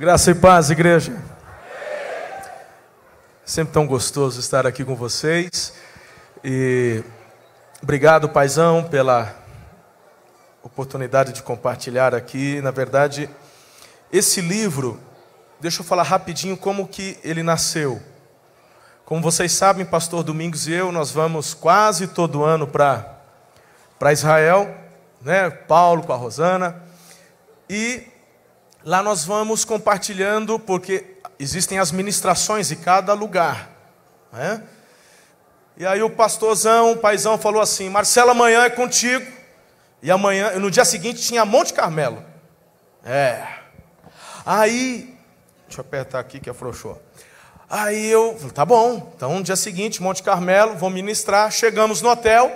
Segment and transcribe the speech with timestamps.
[0.00, 1.12] Graça e paz, igreja.
[3.44, 5.74] Sempre tão gostoso estar aqui com vocês.
[6.42, 7.04] E
[7.82, 9.36] obrigado, paizão, pela
[10.62, 12.62] oportunidade de compartilhar aqui.
[12.62, 13.28] Na verdade,
[14.10, 14.98] esse livro,
[15.60, 18.00] deixa eu falar rapidinho como que ele nasceu.
[19.04, 23.18] Como vocês sabem, pastor Domingos e eu, nós vamos quase todo ano para
[23.98, 24.74] para Israel,
[25.20, 25.50] né?
[25.50, 26.82] Paulo com a Rosana.
[27.68, 28.10] E
[28.84, 33.70] Lá nós vamos compartilhando, porque existem as ministrações em cada lugar.
[34.32, 34.62] Né?
[35.76, 39.30] E aí o pastorzão, o paizão falou assim: Marcelo, amanhã é contigo.
[40.02, 42.24] E amanhã, no dia seguinte, tinha Monte Carmelo.
[43.04, 43.46] É.
[44.46, 45.14] Aí,
[45.66, 47.00] deixa eu apertar aqui que afrouxou.
[47.68, 51.52] Aí eu, tá bom, então no dia seguinte, Monte Carmelo, vou ministrar.
[51.52, 52.50] Chegamos no hotel,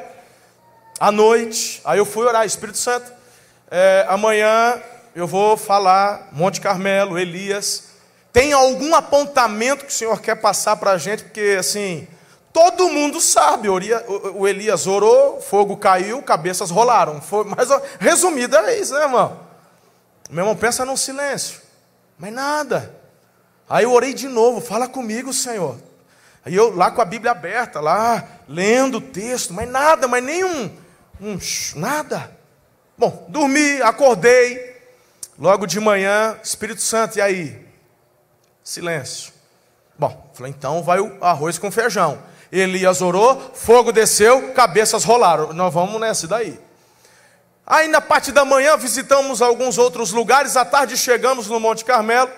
[0.98, 1.82] à noite.
[1.84, 3.12] Aí eu fui orar, Espírito Santo.
[3.70, 4.80] É, amanhã
[5.14, 7.84] eu vou falar Monte Carmelo, Elias.
[8.32, 11.22] Tem algum apontamento que o Senhor quer passar para a gente?
[11.22, 12.08] Porque, assim,
[12.52, 13.68] todo mundo sabe.
[13.68, 17.20] O Elias orou, fogo caiu, cabeças rolaram.
[17.20, 17.68] Foi, mas,
[18.00, 19.38] resumido, é isso, né, irmão?
[20.28, 21.60] Meu irmão pensa num silêncio.
[22.18, 22.94] Mas nada.
[23.68, 25.76] Aí eu orei de novo, fala comigo, Senhor.
[26.44, 30.70] Aí eu lá com a Bíblia aberta, lá, lendo o texto, mas nada, mas nenhum,
[31.20, 31.38] um,
[31.76, 32.30] nada.
[32.98, 34.73] Bom, dormi, acordei,
[35.38, 37.66] Logo de manhã, Espírito Santo, e aí?
[38.62, 39.32] Silêncio.
[39.98, 42.18] Bom, falei, então vai o arroz com feijão.
[42.52, 45.52] Elias orou, fogo desceu, cabeças rolaram.
[45.52, 46.58] Nós vamos nessa daí.
[47.66, 52.30] Aí na parte da manhã visitamos alguns outros lugares, à tarde chegamos no Monte Carmelo.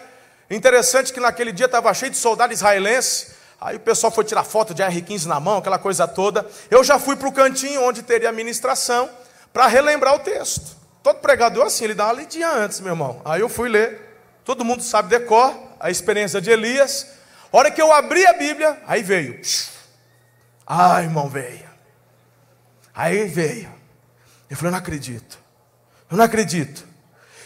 [0.48, 3.34] Interessante que naquele dia estava cheio de soldado israelense.
[3.60, 6.46] Aí o pessoal foi tirar foto de R15 na mão, aquela coisa toda.
[6.70, 9.10] Eu já fui para o cantinho onde teria a ministração
[9.52, 10.75] para relembrar o texto.
[11.06, 13.22] Todo pregador assim, ele dá uma lidinha antes, meu irmão.
[13.24, 17.06] Aí eu fui ler, todo mundo sabe decor, a experiência de Elias.
[17.52, 19.40] A hora que eu abri a Bíblia, aí veio.
[20.66, 21.70] Ai, irmão, veio.
[22.92, 23.72] Aí veio.
[24.50, 25.38] Eu falei, eu não acredito.
[26.10, 26.84] Eu não acredito.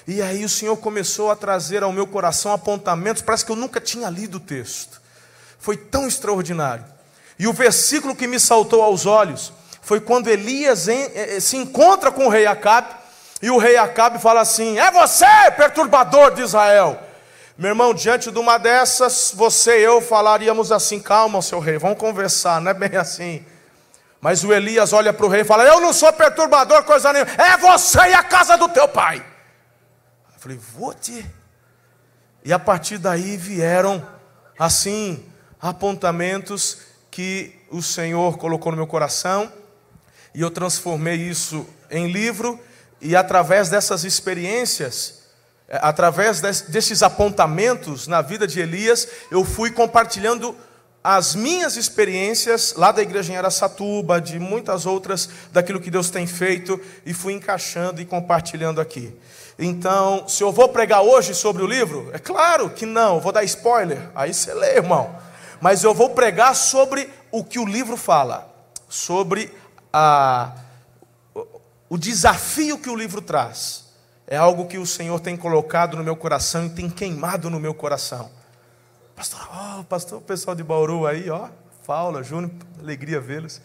[0.08, 3.78] E aí o Senhor começou a trazer ao meu coração apontamentos, parece que eu nunca
[3.78, 5.02] tinha lido o texto.
[5.58, 6.86] Foi tão extraordinário.
[7.38, 12.10] E o versículo que me saltou aos olhos foi quando Elias eh, eh, se encontra
[12.10, 12.99] com o rei Acabe
[13.42, 17.00] e o rei Acabe fala assim: É você, perturbador de Israel.
[17.56, 21.98] Meu irmão, diante de uma dessas, você e eu falaríamos assim: Calma, seu rei, vamos
[21.98, 23.44] conversar, não é bem assim.
[24.20, 27.30] Mas o Elias olha para o rei e fala: Eu não sou perturbador, coisa nenhuma,
[27.32, 29.18] é você e a casa do teu pai.
[29.18, 31.24] Eu falei: Vou te.
[32.44, 34.06] E a partir daí vieram,
[34.58, 35.22] assim,
[35.60, 36.78] apontamentos
[37.10, 39.50] que o Senhor colocou no meu coração,
[40.34, 42.58] e eu transformei isso em livro
[43.00, 45.20] e através dessas experiências,
[45.68, 50.56] é, através desses apontamentos na vida de Elias, eu fui compartilhando
[51.02, 56.26] as minhas experiências lá da igreja em Aracatuba, de muitas outras, daquilo que Deus tem
[56.26, 59.16] feito, e fui encaixando e compartilhando aqui.
[59.58, 63.44] Então, se eu vou pregar hoje sobre o livro, é claro que não, vou dar
[63.44, 65.14] spoiler, aí você lê, irmão.
[65.60, 68.50] Mas eu vou pregar sobre o que o livro fala,
[68.88, 69.52] sobre
[69.92, 70.52] a
[71.90, 73.84] o desafio que o livro traz
[74.24, 77.74] é algo que o Senhor tem colocado no meu coração e tem queimado no meu
[77.74, 78.30] coração.
[79.16, 81.48] Pastor, oh, pastor, o pessoal de Bauru aí, ó,
[81.84, 83.60] Paula, Júnior, alegria vê-los.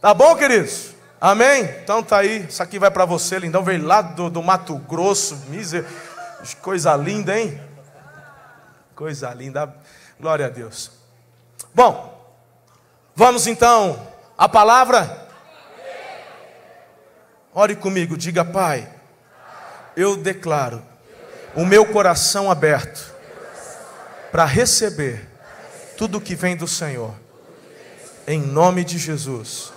[0.00, 0.90] Tá bom, queridos?
[1.20, 1.62] Amém?
[1.62, 5.36] Então tá aí, isso aqui vai para você, lindão, veio lá do, do Mato Grosso,
[5.48, 5.86] miser...
[6.60, 7.60] coisa linda, hein?
[8.96, 9.72] Coisa linda,
[10.20, 10.90] glória a Deus.
[11.72, 12.36] Bom,
[13.14, 14.04] vamos então
[14.36, 15.21] à palavra.
[17.54, 18.88] Ore comigo, diga, Pai,
[19.94, 20.82] eu declaro
[21.54, 23.12] o meu coração aberto
[24.30, 25.28] para receber
[25.98, 27.14] tudo que vem do Senhor.
[28.26, 29.70] Em nome de Jesus.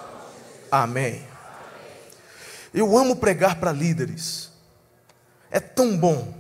[0.72, 1.22] Amém.
[2.74, 4.52] Eu amo pregar para líderes.
[5.52, 6.34] É tão bom.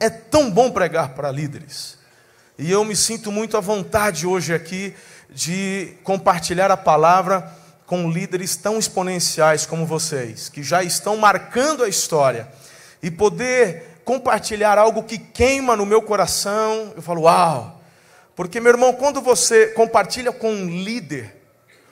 [0.00, 1.98] É tão bom pregar para líderes.
[2.58, 4.92] E eu me sinto muito à vontade hoje aqui
[5.30, 7.48] de compartilhar a palavra
[7.86, 12.48] com líderes tão exponenciais como vocês, que já estão marcando a história,
[13.02, 17.82] e poder compartilhar algo que queima no meu coração, eu falo, uau!
[18.34, 21.44] Porque, meu irmão, quando você compartilha com um líder,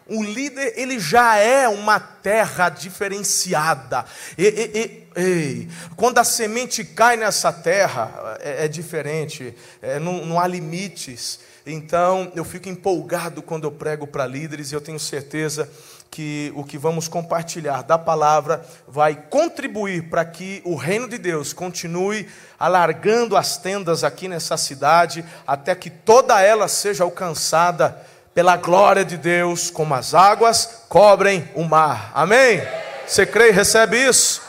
[0.07, 4.05] o líder ele já é uma terra diferenciada.
[4.37, 10.41] E, e, e, quando a semente cai nessa terra, é, é diferente, é, não, não
[10.41, 11.41] há limites.
[11.65, 15.69] Então eu fico empolgado quando eu prego para líderes e eu tenho certeza
[16.11, 21.55] que o que vamos compartilhar da palavra vai contribuir para que o reino de Deus
[21.55, 22.29] continue
[22.61, 27.99] alargando as tendas aqui nessa cidade, até que toda ela seja alcançada
[28.35, 32.11] pela glória de Deus, como as águas cobrem o mar.
[32.15, 32.61] Amém?
[33.07, 34.43] Você crê e recebe isso?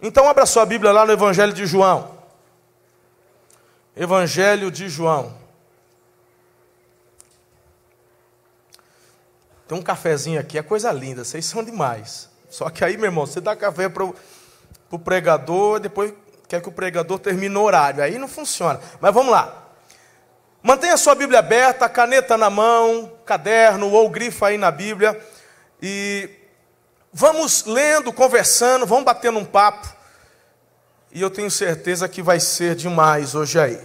[0.00, 2.16] Então abra sua Bíblia lá no Evangelho de João.
[3.96, 5.45] Evangelho de João.
[9.66, 12.28] Tem um cafezinho aqui, é coisa linda, vocês são demais.
[12.48, 16.12] Só que aí, meu irmão, você dá café para o pregador, depois
[16.48, 18.02] quer que o pregador termine o horário.
[18.02, 18.80] Aí não funciona.
[19.00, 19.64] Mas vamos lá.
[20.62, 25.20] Mantenha sua Bíblia aberta, caneta na mão, caderno ou grifa aí na Bíblia.
[25.82, 26.30] E
[27.12, 29.94] vamos lendo, conversando, vamos batendo um papo.
[31.12, 33.80] E eu tenho certeza que vai ser demais hoje aí.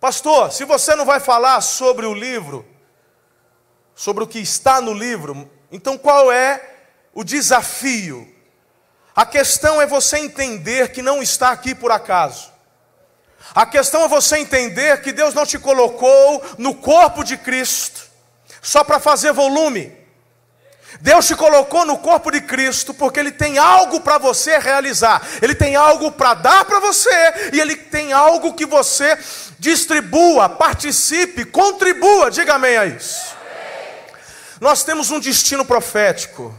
[0.00, 2.64] Pastor, se você não vai falar sobre o livro,
[3.98, 6.62] sobre o que está no livro, então qual é
[7.12, 8.32] o desafio?
[9.14, 12.52] A questão é você entender que não está aqui por acaso.
[13.52, 18.02] A questão é você entender que Deus não te colocou no corpo de Cristo
[18.62, 19.92] só para fazer volume.
[21.00, 25.56] Deus te colocou no corpo de Cristo porque Ele tem algo para você realizar, Ele
[25.56, 29.18] tem algo para dar para você e Ele tem algo que você
[29.58, 32.30] distribua, participe, contribua.
[32.30, 33.37] Diga amém a isso.
[34.60, 36.54] Nós temos um destino profético.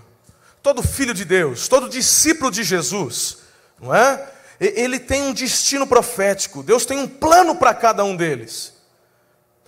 [0.61, 3.37] Todo filho de Deus, todo discípulo de Jesus,
[3.79, 4.29] não é?
[4.59, 6.61] Ele tem um destino profético.
[6.61, 8.73] Deus tem um plano para cada um deles.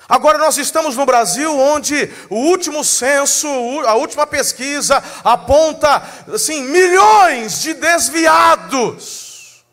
[0.10, 3.48] Agora nós estamos no Brasil onde o último censo,
[3.86, 9.64] a última pesquisa aponta assim milhões de desviados.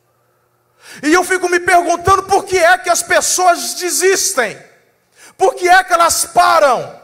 [1.02, 4.56] E eu fico me perguntando por que é que as pessoas desistem?
[5.36, 6.97] Por que é que elas param?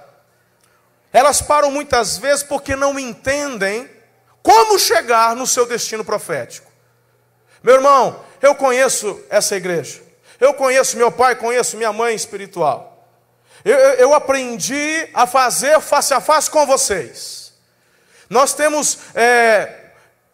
[1.15, 3.89] Elas param muitas vezes porque não entendem
[4.43, 6.69] como chegar no seu destino profético.
[7.63, 10.03] Meu irmão, eu conheço essa igreja.
[10.41, 13.09] Eu conheço meu pai, conheço minha mãe espiritual.
[13.65, 17.53] Eu, eu, eu aprendi a fazer face a face com vocês.
[18.29, 19.73] Nós temos é,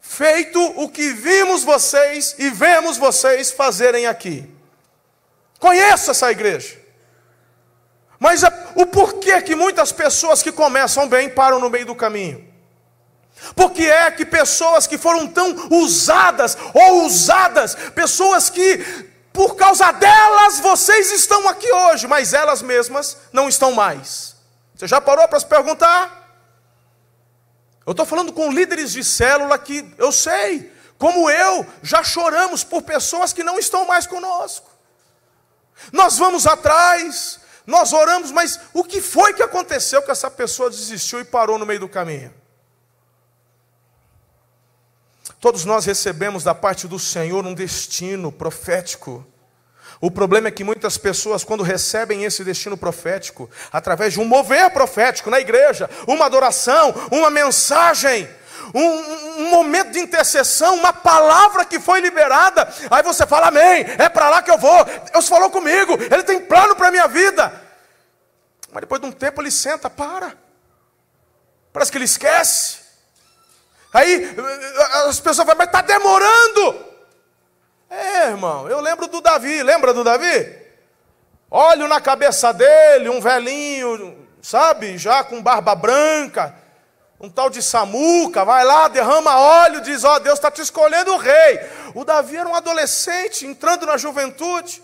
[0.01, 4.49] feito o que vimos vocês e vemos vocês fazerem aqui.
[5.59, 6.80] Conheço essa igreja.
[8.21, 8.43] Mas
[8.75, 12.47] o porquê que muitas pessoas que começam bem param no meio do caminho?
[13.57, 18.77] Porque é que pessoas que foram tão usadas ou usadas, pessoas que
[19.33, 24.37] por causa delas vocês estão aqui hoje, mas elas mesmas não estão mais.
[24.75, 26.19] Você já parou para se perguntar?
[27.87, 32.83] Eu estou falando com líderes de célula que eu sei, como eu, já choramos por
[32.83, 34.71] pessoas que não estão mais conosco.
[35.91, 37.41] Nós vamos atrás,
[37.71, 41.65] nós oramos, mas o que foi que aconteceu que essa pessoa desistiu e parou no
[41.65, 42.35] meio do caminho?
[45.41, 49.27] Todos nós recebemos da parte do Senhor um destino profético.
[50.01, 54.71] O problema é que muitas pessoas, quando recebem esse destino profético, através de um mover
[54.71, 58.29] profético na igreja, uma adoração, uma mensagem,
[58.75, 64.09] um, um, momento de intercessão, uma palavra que foi liberada, aí você fala, amém, é
[64.09, 67.71] para lá que eu vou, Deus falou comigo, Ele tem plano para a minha vida.
[68.73, 70.33] Mas depois de um tempo ele senta, para.
[71.73, 72.79] Parece que ele esquece.
[73.93, 74.37] Aí
[75.09, 76.87] as pessoas falam, mas está demorando.
[77.89, 80.59] É, irmão, eu lembro do Davi, lembra do Davi?
[81.51, 86.55] Olho na cabeça dele, um velhinho, sabe, já com barba branca,
[87.21, 91.13] um tal de Samuca, vai lá, derrama óleo, diz: Ó, oh, Deus está te escolhendo
[91.13, 91.61] o rei.
[91.95, 94.83] O Davi era um adolescente, entrando na juventude.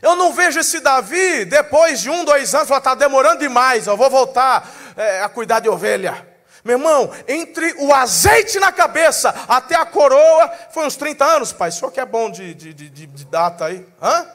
[0.00, 3.96] Eu não vejo esse Davi, depois de um, dois anos, falar: está demorando demais, eu
[3.96, 6.26] vou voltar é, a cuidar de ovelha.
[6.64, 11.68] Meu irmão, entre o azeite na cabeça até a coroa, foi uns 30 anos, pai.
[11.68, 13.86] O senhor que é bom de, de, de, de data aí?
[14.00, 14.26] Hã?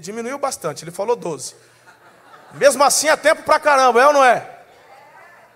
[0.00, 1.56] Diminuiu bastante, ele falou 12.
[2.52, 4.61] Mesmo assim é tempo pra caramba, é ou não é?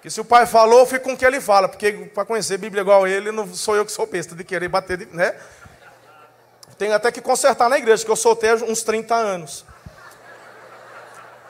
[0.07, 2.55] Que se o pai falou, eu fico com o que ele fala, porque para conhecer
[2.55, 5.35] a Bíblia igual ele, não sou eu que sou besta de querer bater, né?
[6.79, 9.65] Tenho até que consertar na igreja, que eu soltei uns 30 anos.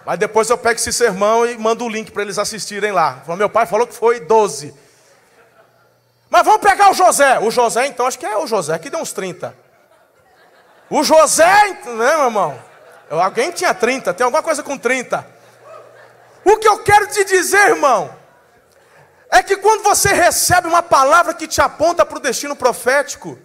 [0.07, 3.23] Mas depois eu pego esse sermão e mando o link para eles assistirem lá.
[3.37, 4.75] Meu pai falou que foi 12.
[6.31, 7.39] Mas vamos pegar o José.
[7.41, 9.55] O José, então, acho que é o José que deu uns 30.
[10.89, 12.59] O José, né, meu irmão?
[13.11, 15.27] Alguém tinha 30, tem alguma coisa com 30.
[16.43, 18.25] O que eu quero te dizer, irmão,
[19.31, 23.39] é que quando você recebe uma palavra que te aponta para o destino profético,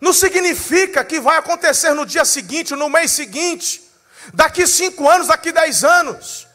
[0.00, 3.82] não significa que vai acontecer no dia seguinte, no mês seguinte,
[4.32, 6.46] daqui cinco anos, daqui dez anos.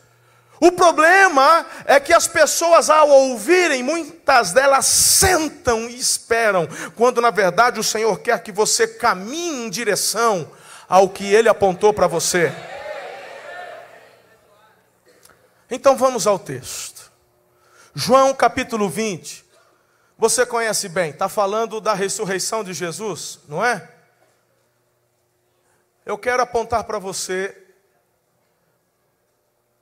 [0.61, 7.31] O problema é que as pessoas, ao ouvirem, muitas delas sentam e esperam, quando na
[7.31, 10.51] verdade o Senhor quer que você caminhe em direção
[10.87, 12.53] ao que Ele apontou para você.
[15.71, 16.98] Então vamos ao texto.
[17.93, 19.45] João capítulo 20.
[20.17, 23.89] Você conhece bem, está falando da ressurreição de Jesus, não é?
[26.05, 27.55] Eu quero apontar para você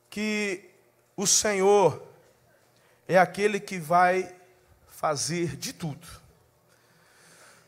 [0.10, 0.70] que
[1.16, 2.02] o Senhor
[3.08, 4.36] é aquele que vai
[4.88, 6.08] fazer de tudo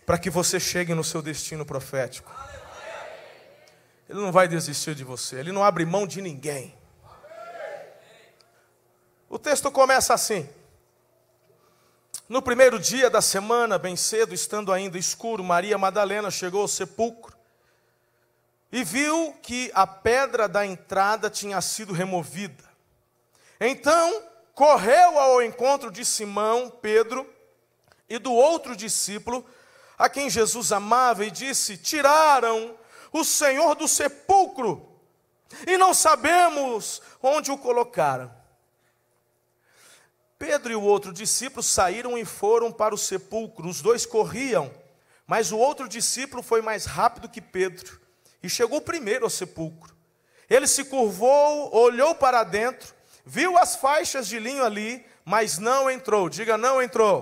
[0.10, 2.36] para que você chegue no seu destino profético.
[4.10, 6.76] Ele não vai desistir de você, ele não abre mão de ninguém.
[9.30, 10.50] O texto começa assim:
[12.28, 17.38] no primeiro dia da semana, bem cedo, estando ainda escuro, Maria Madalena chegou ao sepulcro
[18.72, 22.64] e viu que a pedra da entrada tinha sido removida.
[23.60, 24.24] Então,
[24.56, 27.32] correu ao encontro de Simão, Pedro
[28.08, 29.46] e do outro discípulo,
[29.98, 32.76] a quem Jesus amava, e disse: Tiraram
[33.12, 34.88] o Senhor do sepulcro
[35.68, 38.39] e não sabemos onde o colocaram.
[40.40, 43.68] Pedro e o outro discípulo saíram e foram para o sepulcro.
[43.68, 44.72] Os dois corriam,
[45.28, 48.00] mas o outro discípulo foi mais rápido que Pedro
[48.42, 49.94] e chegou primeiro ao sepulcro.
[50.50, 56.30] Ele se curvou, olhou para dentro, viu as faixas de linho ali, mas não entrou.
[56.30, 57.22] Diga, não entrou.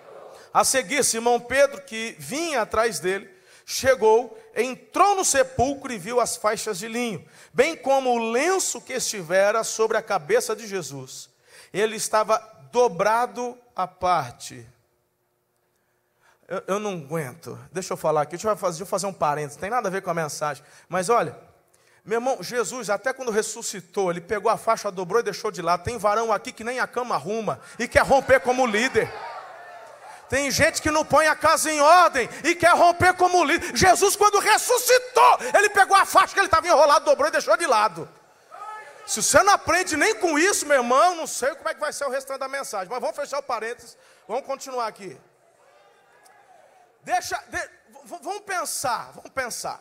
[0.00, 0.40] entrou.
[0.54, 3.28] A seguir, Simão Pedro, que vinha atrás dele,
[3.66, 8.94] chegou, entrou no sepulcro e viu as faixas de linho, bem como o lenço que
[8.94, 11.30] estivera sobre a cabeça de Jesus
[11.72, 12.38] ele estava
[12.70, 14.66] dobrado à parte.
[16.48, 17.58] Eu, eu, não aguento.
[17.72, 19.90] Deixa eu falar aqui, deixa eu, fazer, deixa eu fazer um parênteses, tem nada a
[19.90, 20.62] ver com a mensagem.
[20.88, 21.36] Mas olha,
[22.04, 25.84] meu irmão, Jesus, até quando ressuscitou, ele pegou a faixa, dobrou e deixou de lado.
[25.84, 29.10] Tem varão aqui que nem a cama arruma e quer romper como líder.
[30.28, 33.76] Tem gente que não põe a casa em ordem e quer romper como líder.
[33.76, 37.66] Jesus, quando ressuscitou, ele pegou a faixa que ele estava enrolado, dobrou e deixou de
[37.66, 38.08] lado.
[39.06, 41.92] Se você não aprende nem com isso, meu irmão, não sei como é que vai
[41.92, 42.88] ser o restante da mensagem.
[42.88, 43.96] Mas vamos fechar o parênteses,
[44.28, 45.18] vamos continuar aqui.
[47.02, 47.70] Deixa, de,
[48.04, 49.80] vamos pensar, vamos pensar.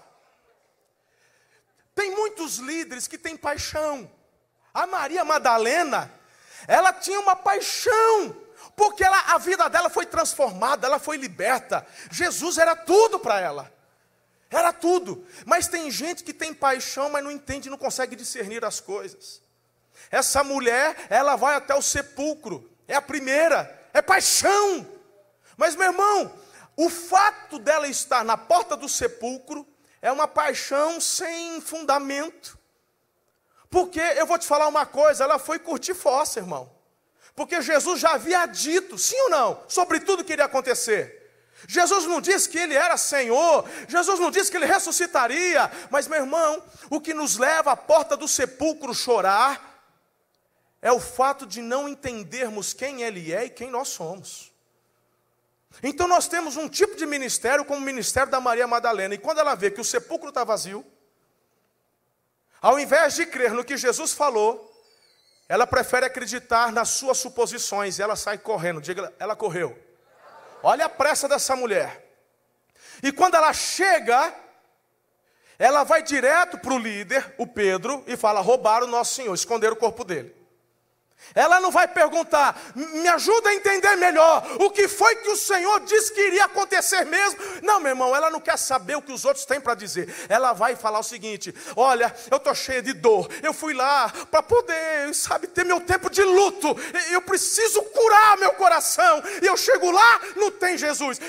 [1.93, 4.09] Tem muitos líderes que têm paixão.
[4.73, 6.11] A Maria Madalena,
[6.67, 8.35] ela tinha uma paixão,
[8.75, 11.85] porque ela, a vida dela foi transformada, ela foi liberta.
[12.09, 13.71] Jesus era tudo para ela.
[14.51, 15.25] Era tudo.
[15.45, 19.41] Mas tem gente que tem paixão, mas não entende, não consegue discernir as coisas.
[20.11, 22.69] Essa mulher, ela vai até o sepulcro.
[22.85, 23.89] É a primeira.
[23.93, 24.85] É paixão.
[25.55, 26.33] Mas, meu irmão,
[26.75, 29.65] o fato dela estar na porta do sepulcro
[30.01, 32.59] é uma paixão sem fundamento.
[33.69, 36.69] Porque eu vou te falar uma coisa, ela foi curtir fossa, irmão.
[37.33, 41.20] Porque Jesus já havia dito, sim ou não, sobre tudo que iria acontecer.
[41.67, 46.19] Jesus não disse que ele era Senhor, Jesus não disse que ele ressuscitaria, mas meu
[46.19, 49.69] irmão, o que nos leva à porta do sepulcro chorar
[50.81, 54.51] é o fato de não entendermos quem ele é e quem nós somos.
[55.83, 59.39] Então nós temos um tipo de ministério como o ministério da Maria Madalena, e quando
[59.39, 60.85] ela vê que o sepulcro está vazio,
[62.61, 64.69] ao invés de crer no que Jesus falou,
[65.47, 69.77] ela prefere acreditar nas suas suposições, e ela sai correndo, diga, ela correu.
[70.63, 72.07] Olha a pressa dessa mulher.
[73.03, 74.33] E quando ela chega,
[75.57, 79.75] ela vai direto para o líder, o Pedro, e fala: roubaram o nosso Senhor, esconderam
[79.75, 80.40] o corpo dele.
[81.33, 85.79] Ela não vai perguntar, me ajuda a entender melhor o que foi que o Senhor
[85.81, 87.39] disse que iria acontecer mesmo.
[87.61, 90.13] Não, meu irmão, ela não quer saber o que os outros têm para dizer.
[90.27, 94.43] Ela vai falar o seguinte: olha, eu estou cheia de dor, eu fui lá para
[94.43, 96.75] poder, sabe, ter meu tempo de luto,
[97.11, 101.19] eu preciso curar meu coração, e eu chego lá, não tem Jesus.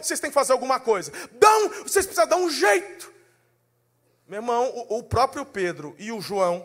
[0.00, 1.12] Vocês têm que fazer alguma coisa.
[1.32, 3.12] Dão, vocês precisam dar um jeito.
[4.28, 6.64] Meu irmão, o próprio Pedro e o João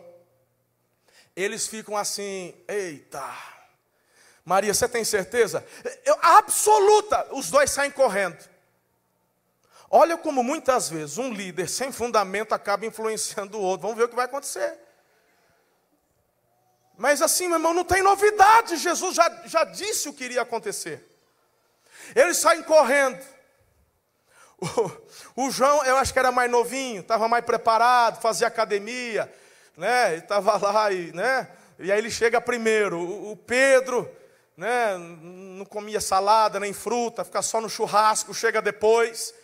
[1.36, 3.22] eles ficam assim: eita,
[4.42, 5.64] Maria, você tem certeza?
[6.04, 8.38] Eu, absoluta, os dois saem correndo.
[9.90, 13.82] Olha como muitas vezes um líder sem fundamento acaba influenciando o outro.
[13.82, 14.78] Vamos ver o que vai acontecer.
[16.96, 18.76] Mas assim, meu irmão, não tem novidade.
[18.76, 21.06] Jesus já, já disse o que iria acontecer.
[22.14, 23.22] Eles saem correndo.
[24.58, 29.30] O, o João, eu acho que era mais novinho, estava mais preparado, fazia academia
[29.76, 30.12] né?
[30.12, 31.48] Ele estava lá e, né?
[31.78, 32.98] E aí ele chega primeiro.
[32.98, 34.10] O, o Pedro,
[34.56, 34.96] né?
[34.98, 39.34] Não comia salada nem fruta, fica só no churrasco, chega depois.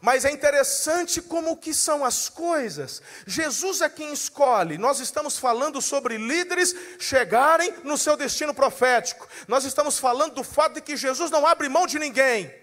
[0.00, 3.02] Mas é interessante como que são as coisas.
[3.26, 4.78] Jesus é quem escolhe.
[4.78, 9.28] Nós estamos falando sobre líderes chegarem no seu destino profético.
[9.46, 12.59] Nós estamos falando do fato de que Jesus não abre mão de ninguém.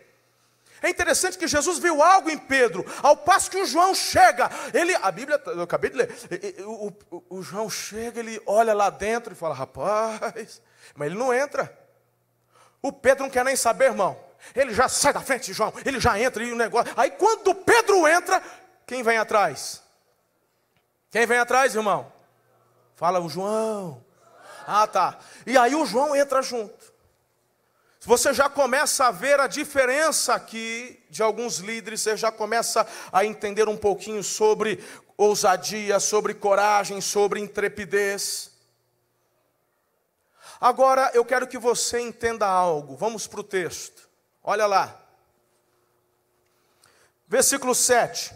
[0.81, 4.95] É interessante que Jesus viu algo em Pedro, ao passo que o João chega, ele,
[4.95, 6.09] a Bíblia, eu acabei de ler,
[6.65, 10.61] o, o, o João chega, ele olha lá dentro e fala, rapaz,
[10.95, 11.75] mas ele não entra.
[12.81, 14.17] O Pedro não quer nem saber, irmão.
[14.55, 16.93] Ele já sai da frente, João, ele já entra e o negócio.
[16.95, 18.41] Aí quando Pedro entra,
[18.85, 19.81] quem vem atrás?
[21.09, 22.11] Quem vem atrás, irmão?
[22.95, 24.03] Fala o João.
[24.65, 25.17] Ah, tá.
[25.45, 26.93] E aí o João entra junto.
[28.07, 33.25] Você já começa a ver a diferença aqui de alguns líderes, você já começa a
[33.25, 34.81] entender um pouquinho sobre
[35.17, 38.51] ousadia, sobre coragem, sobre intrepidez.
[40.57, 44.09] Agora eu quero que você entenda algo, vamos para o texto,
[44.41, 44.97] olha lá,
[47.27, 48.33] versículo 7: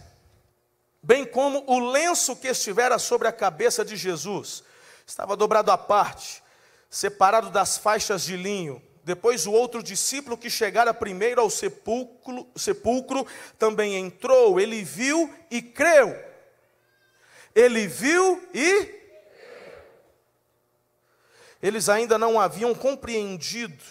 [1.01, 4.65] Bem como o lenço que estivera sobre a cabeça de Jesus,
[5.07, 6.43] estava dobrado à parte,
[6.89, 13.25] separado das faixas de linho, depois o outro discípulo que chegara primeiro ao sepulcro, sepulcro
[13.57, 16.15] também entrou, ele viu e creu.
[17.53, 19.01] Ele viu e
[21.61, 23.83] eles ainda não haviam compreendido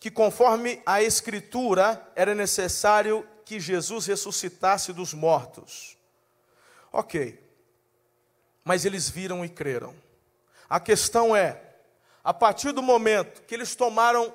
[0.00, 5.96] que, conforme a Escritura, era necessário que Jesus ressuscitasse dos mortos.
[6.92, 7.40] Ok,
[8.64, 9.94] mas eles viram e creram.
[10.68, 11.71] A questão é:
[12.24, 14.32] a partir do momento que eles tomaram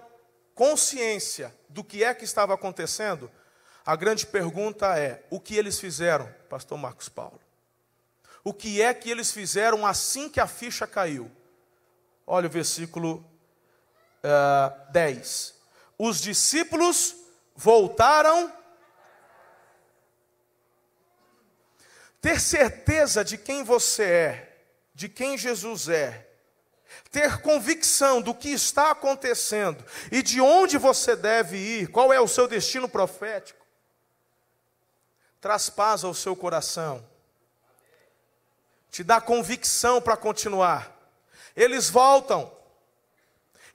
[0.54, 3.32] consciência do que é que estava acontecendo,
[3.86, 7.40] a grande pergunta é: o que eles fizeram, Pastor Marcos Paulo?
[8.44, 11.32] O que é que eles fizeram assim que a ficha caiu?
[12.26, 13.18] Olha o versículo
[14.24, 15.56] uh, eh, 10.
[15.98, 17.16] Os discípulos
[17.56, 18.54] voltaram.
[22.20, 24.58] Ter certeza de quem você é,
[24.94, 26.27] de quem Jesus é,
[27.12, 32.28] ter convicção do que está acontecendo e de onde você deve ir, qual é o
[32.28, 33.66] seu destino profético,
[35.40, 37.06] traz paz ao seu coração,
[38.92, 40.92] te dá convicção para continuar.
[41.56, 42.52] Eles voltam,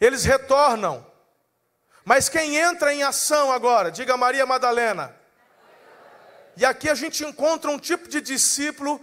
[0.01, 1.07] eles retornam,
[2.05, 5.15] mas quem entra em ação agora, diga Maria Madalena.
[6.57, 9.01] E aqui a gente encontra um tipo de discípulo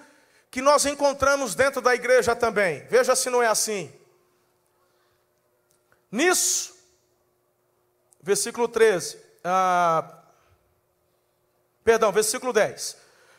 [0.51, 2.85] que nós encontramos dentro da igreja também.
[2.89, 3.91] Veja se não é assim.
[6.11, 6.73] Nisso,
[8.21, 10.23] versículo 13, ah,
[11.83, 12.97] perdão, versículo 10.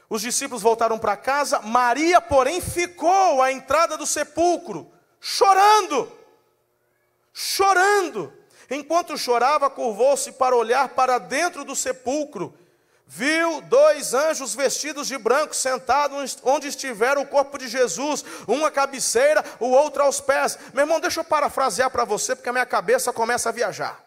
[0.09, 6.11] Os discípulos voltaram para casa, Maria, porém, ficou à entrada do sepulcro, chorando,
[7.33, 8.33] chorando.
[8.68, 12.54] Enquanto chorava, curvou-se para olhar para dentro do sepulcro
[13.12, 18.70] viu dois anjos vestidos de branco sentados onde estivera o corpo de Jesus, uma à
[18.70, 20.57] cabeceira, o outro aos pés.
[20.73, 24.01] Meu irmão, deixa eu parafrasear para você, porque a minha cabeça começa a viajar.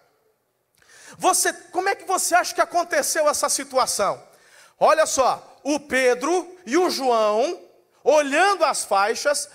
[1.18, 4.24] Você, como é que você acha que aconteceu essa situação?
[4.80, 7.60] Olha só, o Pedro e o João,
[8.06, 9.50] olhando as faixas,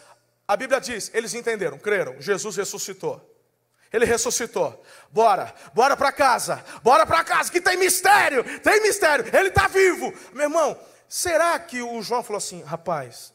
[0.46, 3.27] a Bíblia diz, eles entenderam, creram, Jesus ressuscitou.
[3.92, 4.84] Ele ressuscitou.
[5.10, 6.64] Bora, bora para casa.
[6.82, 8.44] Bora para casa que tem mistério.
[8.60, 9.24] Tem mistério.
[9.34, 10.12] Ele está vivo.
[10.32, 13.32] Meu irmão, será que o João falou assim, rapaz,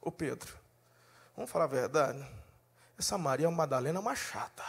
[0.00, 0.52] o Pedro,
[1.36, 2.26] vamos falar a verdade?
[2.98, 4.64] Essa Maria Madalena é uma chata.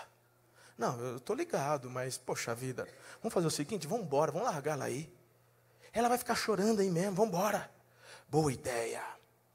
[0.78, 2.88] Não, eu estou ligado, mas poxa vida,
[3.22, 5.12] vamos fazer o seguinte, vamos embora, vamos largar ela aí.
[5.92, 7.70] Ela vai ficar chorando aí mesmo, vamos embora.
[8.28, 9.04] Boa ideia.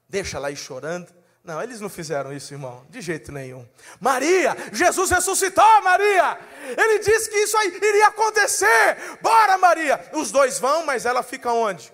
[0.07, 1.13] Deixa ela aí chorando.
[1.49, 3.67] Não, eles não fizeram isso, irmão, de jeito nenhum.
[3.99, 6.39] Maria, Jesus ressuscitou, Maria.
[6.77, 9.17] Ele disse que isso aí iria acontecer.
[9.19, 10.11] Bora, Maria.
[10.13, 11.91] Os dois vão, mas ela fica onde?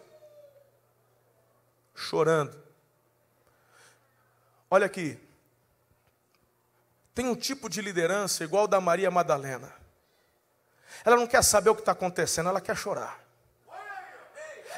[1.95, 2.61] Chorando.
[4.69, 5.17] Olha aqui.
[7.13, 9.73] Tem um tipo de liderança igual da Maria Madalena.
[11.05, 13.23] Ela não quer saber o que está acontecendo, ela quer chorar.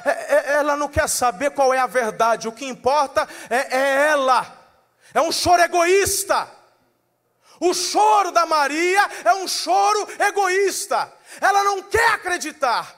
[0.04, 4.08] É, é, ela não quer saber qual é a verdade, o que importa é, é
[4.10, 4.57] ela.
[5.14, 6.48] É um choro egoísta.
[7.60, 11.12] O choro da Maria é um choro egoísta.
[11.40, 12.96] Ela não quer acreditar.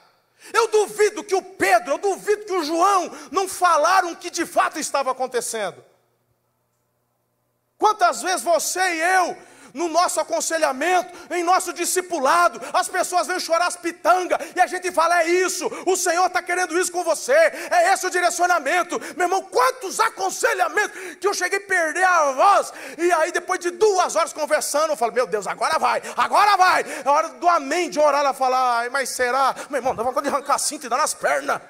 [0.53, 4.45] Eu duvido que o Pedro, eu duvido que o João não falaram o que de
[4.45, 5.83] fato estava acontecendo.
[7.77, 9.37] Quantas vezes você e eu
[9.73, 14.91] no nosso aconselhamento, em nosso discipulado, as pessoas vêm chorar as pitangas e a gente
[14.91, 18.99] fala: é isso, o Senhor está querendo isso com você, é esse o direcionamento.
[19.15, 23.71] Meu irmão, quantos aconselhamentos que eu cheguei a perder a voz, e aí depois de
[23.71, 26.85] duas horas conversando, eu falo: meu Deus, agora vai, agora vai.
[27.05, 29.55] É hora do amém de orar, ela fala: mas será?
[29.69, 31.61] Meu irmão, dá vontade de arrancar a cinta e dar nas pernas.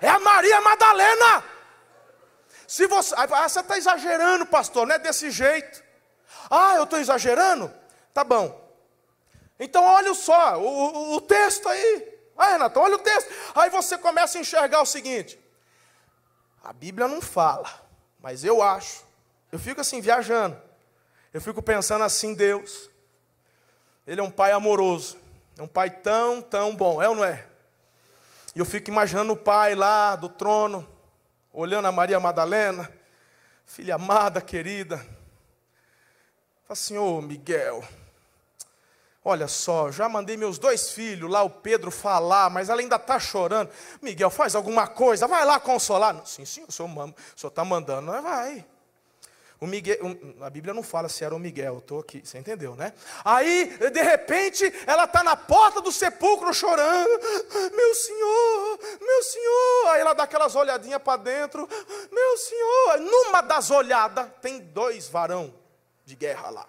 [0.00, 1.44] É a Maria Madalena.
[2.66, 5.89] Se você, ah, você está exagerando, pastor, não é desse jeito.
[6.50, 7.72] Ah, eu estou exagerando?
[8.12, 8.60] Tá bom.
[9.58, 12.18] Então olha só, o, o, texto aí.
[12.36, 13.30] Ah, Renato, olha o texto.
[13.54, 15.38] Aí você começa a enxergar o seguinte:
[16.64, 17.70] a Bíblia não fala,
[18.18, 19.04] mas eu acho.
[19.52, 20.60] Eu fico assim, viajando.
[21.32, 22.90] Eu fico pensando assim, Deus.
[24.06, 25.18] Ele é um pai amoroso.
[25.56, 27.46] É um pai tão, tão bom, é ou não é?
[28.54, 30.88] E eu fico imaginando o pai lá do trono,
[31.52, 32.90] olhando a Maria Madalena,
[33.66, 35.06] filha amada, querida.
[36.70, 37.82] Fala assim, ô Miguel,
[39.24, 43.18] olha só, já mandei meus dois filhos lá, o Pedro, falar, mas ela ainda está
[43.18, 43.72] chorando.
[44.00, 46.24] Miguel, faz alguma coisa, vai lá consolar.
[46.24, 48.64] Sim, sim, o senhor está mandando, vai.
[49.58, 49.98] O Miguel,
[50.40, 52.94] a Bíblia não fala se era o Miguel, estou aqui, você entendeu, né?
[53.24, 57.20] Aí, de repente, ela está na porta do sepulcro chorando.
[57.74, 59.88] Meu senhor, meu senhor.
[59.88, 61.68] Aí ela dá aquelas olhadinhas para dentro.
[62.12, 63.00] Meu senhor.
[63.00, 65.58] Numa das olhadas, tem dois varão
[66.04, 66.66] de guerra lá.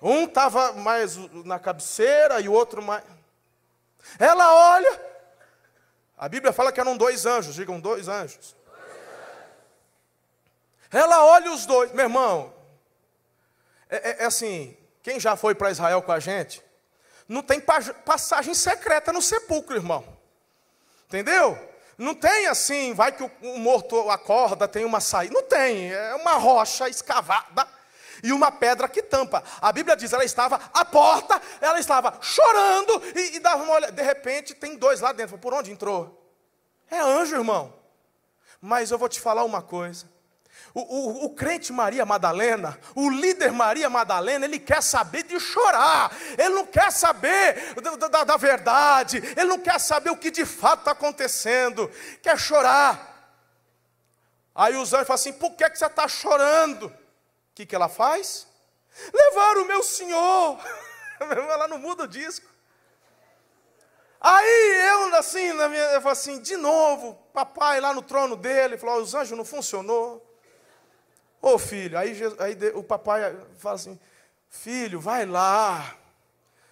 [0.00, 3.02] Um estava mais na cabeceira e o outro mais.
[4.18, 5.08] Ela olha.
[6.16, 8.56] A Bíblia fala que eram dois anjos, digam dois anjos.
[10.90, 12.54] Ela olha os dois, meu irmão.
[13.90, 16.62] É, é, é assim, quem já foi para Israel com a gente,
[17.28, 20.04] não tem passagem secreta no sepulcro, irmão.
[21.06, 21.58] Entendeu?
[21.96, 25.34] Não tem assim, vai que o, o morto acorda, tem uma saída.
[25.34, 27.77] Não tem, é uma rocha escavada
[28.22, 29.42] e uma pedra que tampa.
[29.60, 33.92] A Bíblia diz, ela estava à porta, ela estava chorando e, e dava uma olhada.
[33.92, 35.38] De repente, tem dois lá dentro.
[35.38, 36.18] Por onde entrou?
[36.90, 37.74] É anjo, irmão.
[38.60, 40.06] Mas eu vou te falar uma coisa.
[40.74, 46.14] O, o, o, crente Maria Madalena, o líder Maria Madalena, ele quer saber de chorar,
[46.36, 50.44] ele não quer saber da, da, da verdade, ele não quer saber o que de
[50.44, 51.90] fato está acontecendo,
[52.22, 53.08] quer chorar.
[54.54, 56.92] Aí os anjos falam assim: por que, que você está chorando?
[57.58, 58.46] Que, que ela faz?
[59.12, 60.60] Levar o meu senhor.
[61.18, 62.46] ela não muda o disco.
[64.20, 68.78] Aí eu, assim, na minha, eu falo assim, de novo, papai lá no trono dele,
[68.78, 70.24] falou: os anjos não funcionou.
[71.42, 73.98] Ô filho, aí, aí o papai fala assim:
[74.48, 75.96] Filho, vai lá.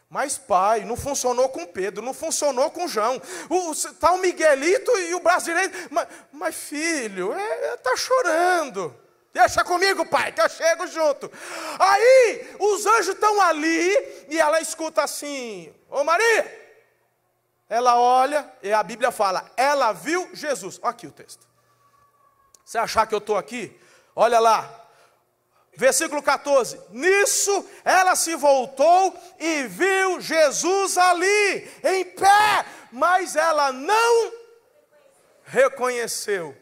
[0.08, 3.20] Mas pai, não funcionou com Pedro, não funcionou com João.
[3.50, 5.72] O, o Miguelito e o brasileiro.
[5.90, 9.05] Mas, mas filho, está é, é tá chorando.
[9.36, 11.30] Deixa comigo, pai, que eu chego junto.
[11.78, 16.64] Aí os anjos estão ali e ela escuta assim: Ô Maria.
[17.68, 20.78] Ela olha e a Bíblia fala: ela viu Jesus.
[20.80, 21.46] Olha aqui o texto.
[22.64, 23.78] Você achar que eu estou aqui?
[24.14, 24.86] Olha lá,
[25.74, 34.32] versículo 14: Nisso ela se voltou e viu Jesus ali, em pé, mas ela não
[35.44, 36.56] reconheceu.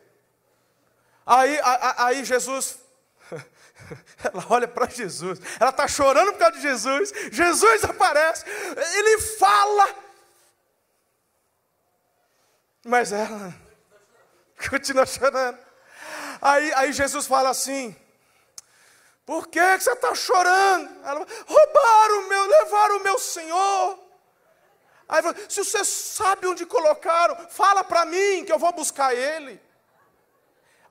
[1.26, 1.58] Aí,
[1.96, 2.78] aí Jesus,
[4.22, 8.44] ela olha para Jesus, ela está chorando por causa de Jesus, Jesus aparece,
[8.98, 9.94] ele fala,
[12.84, 13.54] mas ela
[14.68, 15.58] continua chorando.
[16.40, 17.96] Aí, aí Jesus fala assim:
[19.24, 20.90] Por que, que você está chorando?
[21.02, 23.98] Ela, roubaram o meu, levaram o meu Senhor.
[25.08, 29.60] Aí se você sabe onde colocaram, fala para mim que eu vou buscar ele.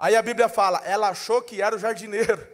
[0.03, 2.45] Aí a Bíblia fala, ela achou que era o jardineiro.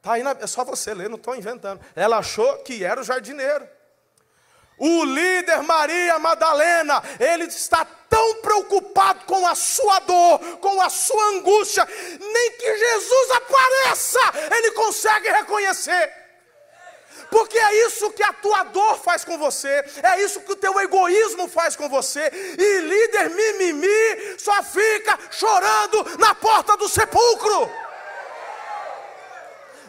[0.00, 1.84] Tá aí na, é só você ler, não estou inventando.
[1.94, 3.68] Ela achou que era o jardineiro.
[4.78, 11.22] O líder Maria Madalena, ele está tão preocupado com a sua dor, com a sua
[11.30, 11.86] angústia,
[12.18, 14.20] nem que Jesus apareça,
[14.56, 16.17] ele consegue reconhecer.
[17.30, 20.78] Porque é isso que a tua dor faz com você, é isso que o teu
[20.80, 27.70] egoísmo faz com você, e líder mimimi só fica chorando na porta do sepulcro.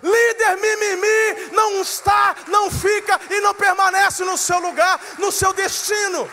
[0.02, 6.30] Líder mimimi não está, não fica e não permanece no seu lugar, no seu destino.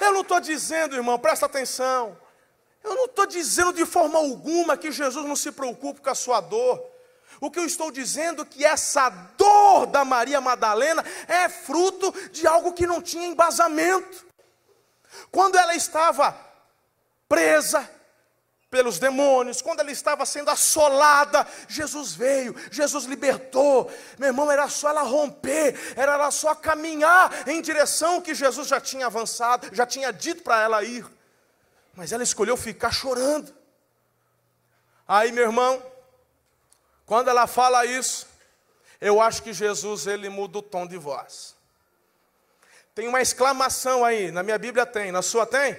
[0.00, 2.16] Eu não estou dizendo, irmão, presta atenção.
[2.82, 6.40] Eu não estou dizendo de forma alguma que Jesus não se preocupe com a sua
[6.40, 6.89] dor.
[7.40, 12.46] O que eu estou dizendo é que essa dor da Maria Madalena é fruto de
[12.46, 14.26] algo que não tinha embasamento.
[15.30, 16.36] Quando ela estava
[17.26, 17.88] presa,
[18.70, 23.90] pelos demônios, quando ela estava sendo assolada, Jesus veio, Jesus libertou.
[24.16, 29.06] Meu irmão, era só ela romper, era só caminhar em direção que Jesus já tinha
[29.06, 31.04] avançado, já tinha dito para ela ir.
[31.94, 33.52] Mas ela escolheu ficar chorando.
[35.06, 35.82] Aí, meu irmão,
[37.10, 38.24] quando ela fala isso,
[39.00, 41.56] eu acho que Jesus ele muda o tom de voz.
[42.94, 45.76] Tem uma exclamação aí, na minha Bíblia tem, na sua tem?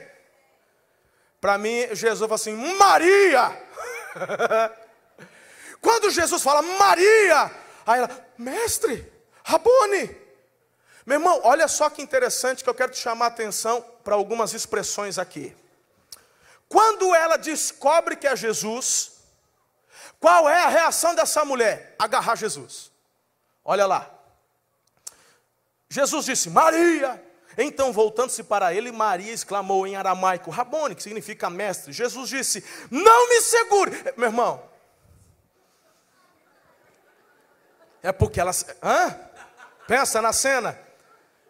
[1.40, 3.64] Para mim, Jesus fala assim: Maria!
[5.80, 7.50] Quando Jesus fala Maria,
[7.88, 9.10] aí ela, mestre,
[9.42, 10.14] Rabone.
[11.06, 14.54] Meu irmão, olha só que interessante que eu quero te chamar a atenção para algumas
[14.54, 15.56] expressões aqui.
[16.68, 19.21] Quando ela descobre que é Jesus,
[20.22, 21.96] qual é a reação dessa mulher?
[21.98, 22.92] Agarrar Jesus.
[23.66, 24.08] Olha lá.
[25.90, 27.22] Jesus disse: Maria.
[27.58, 31.92] Então, voltando-se para ele, Maria exclamou em aramaico, Rabone, que significa mestre.
[31.92, 34.14] Jesus disse: Não me segure.
[34.16, 34.64] Meu irmão,
[38.04, 38.52] é porque ela.
[38.82, 39.20] Hã?
[39.88, 40.80] Pensa na cena.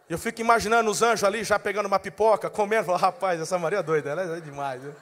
[0.10, 2.86] Eu fico imaginando os anjos ali já pegando uma pipoca, comendo.
[2.86, 4.84] Falo, Rapaz, essa Maria é doida, ela é demais.
[4.84, 4.95] Eu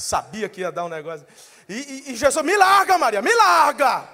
[0.00, 1.26] sabia que ia dar um negócio.
[1.68, 4.08] E, e, e Jesus, me larga, Maria, me larga.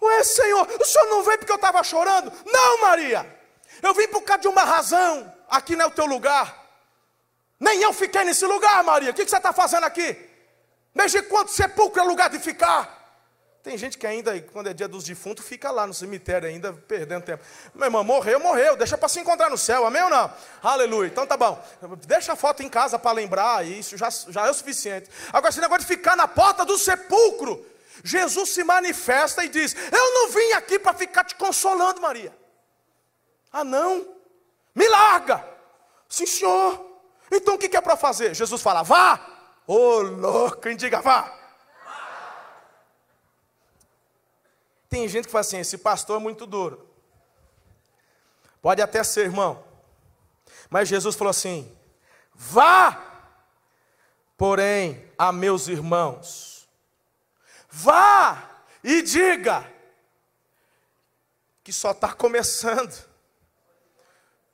[0.00, 2.32] Ué, Senhor, o senhor não veio porque eu estava chorando?
[2.44, 3.26] Não, Maria.
[3.82, 5.32] Eu vim por causa de uma razão.
[5.48, 6.62] Aqui não é o teu lugar.
[7.58, 9.10] Nem eu fiquei nesse lugar, Maria.
[9.10, 10.16] O que você está fazendo aqui?
[10.94, 12.93] Desde quanto sepulcro é lugar de ficar?
[13.64, 17.24] Tem gente que ainda, quando é dia dos defuntos, fica lá no cemitério ainda, perdendo
[17.24, 17.42] tempo.
[17.74, 18.76] Meu irmão, morreu, morreu.
[18.76, 20.30] Deixa para se encontrar no céu, amém ou não?
[20.62, 21.08] Aleluia.
[21.08, 21.58] Então tá bom.
[22.06, 25.08] Deixa a foto em casa para lembrar, isso já, já é o suficiente.
[25.32, 27.64] Agora, esse negócio de ficar na porta do sepulcro,
[28.04, 32.36] Jesus se manifesta e diz: Eu não vim aqui para ficar te consolando, Maria.
[33.50, 34.06] Ah, não,
[34.74, 35.42] me larga.
[36.06, 36.84] Sim, senhor.
[37.32, 38.34] Então o que é para fazer?
[38.34, 39.18] Jesus fala, vá.
[39.66, 41.43] Ô oh, louco, diga vá.
[44.94, 46.88] Tem gente que fala assim: esse pastor é muito duro.
[48.62, 49.64] Pode até ser, irmão.
[50.70, 51.76] Mas Jesus falou assim:
[52.32, 53.02] vá,
[54.36, 56.68] porém, a meus irmãos,
[57.68, 59.68] vá e diga
[61.64, 63.04] que só está começando.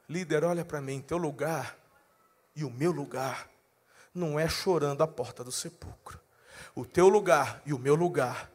[0.09, 1.77] Líder, olha para mim, teu lugar
[2.57, 3.47] e o meu lugar
[4.15, 6.19] não é chorando à porta do sepulcro.
[6.75, 8.51] O teu lugar e o meu lugar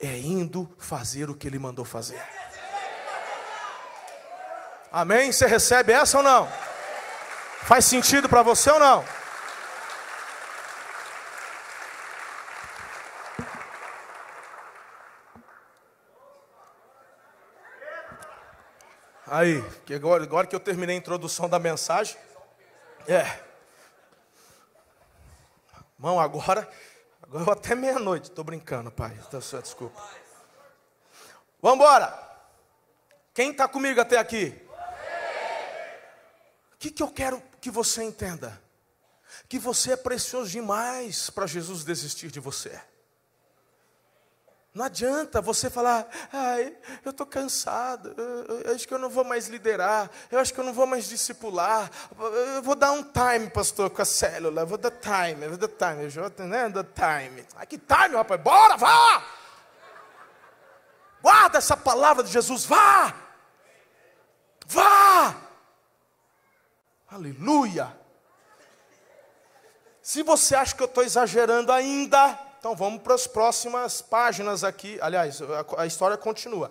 [0.00, 2.22] é indo fazer o que ele mandou fazer.
[4.90, 5.30] Amém?
[5.30, 6.48] Você recebe essa ou não?
[7.62, 9.04] Faz sentido para você ou não?
[19.26, 22.16] Aí, que agora, agora que eu terminei a introdução da mensagem,
[23.06, 23.24] é.
[25.96, 26.68] Irmão, agora,
[27.38, 29.16] agora até meia-noite, estou brincando, pai.
[29.26, 30.02] Então, desculpa.
[31.62, 32.28] Vamos embora.
[33.32, 34.60] Quem está comigo até aqui?
[36.72, 38.60] O que, que eu quero que você entenda?
[39.48, 42.80] Que você é precioso demais para Jesus desistir de você.
[44.72, 48.14] Não adianta você falar, ai, eu estou cansado,
[48.64, 51.08] eu, acho que eu não vou mais liderar, eu acho que eu não vou mais
[51.08, 51.90] discipular,
[52.56, 55.58] eu vou dar um time, pastor, com a célula, eu vou dar time, eu vou
[55.58, 57.44] dar time, eu vou né, dar time.
[57.56, 59.24] Ai, que time, rapaz, bora, vá!
[61.20, 63.12] Guarda essa palavra de Jesus, vá!
[64.66, 65.34] Vá!
[67.10, 67.98] Aleluia!
[70.00, 74.98] Se você acha que eu estou exagerando ainda, então vamos para as próximas páginas aqui.
[75.00, 75.40] Aliás,
[75.78, 76.70] a, história continua.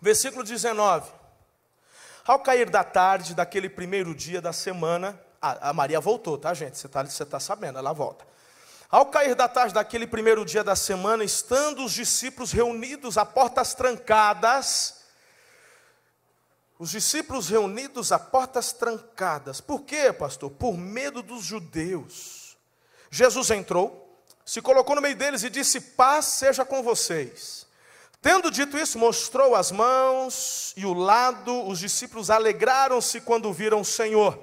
[0.00, 1.12] Versículo 19.
[2.26, 6.78] Ao cair da tarde daquele primeiro dia da semana, a, a Maria voltou, tá, gente?
[6.78, 8.26] Você está tá sabendo, ela volta.
[8.90, 13.74] Ao cair da tarde daquele primeiro dia da semana, estando os discípulos reunidos a portas
[13.74, 15.02] trancadas,
[16.78, 19.60] os discípulos reunidos a portas trancadas.
[19.60, 20.50] Por quê, pastor?
[20.50, 22.56] Por medo dos judeus.
[23.10, 24.07] Jesus entrou,
[24.48, 27.66] se colocou no meio deles e disse: Paz seja com vocês.
[28.22, 33.84] Tendo dito isso, mostrou as mãos e o lado, os discípulos alegraram-se quando viram o
[33.84, 34.42] Senhor.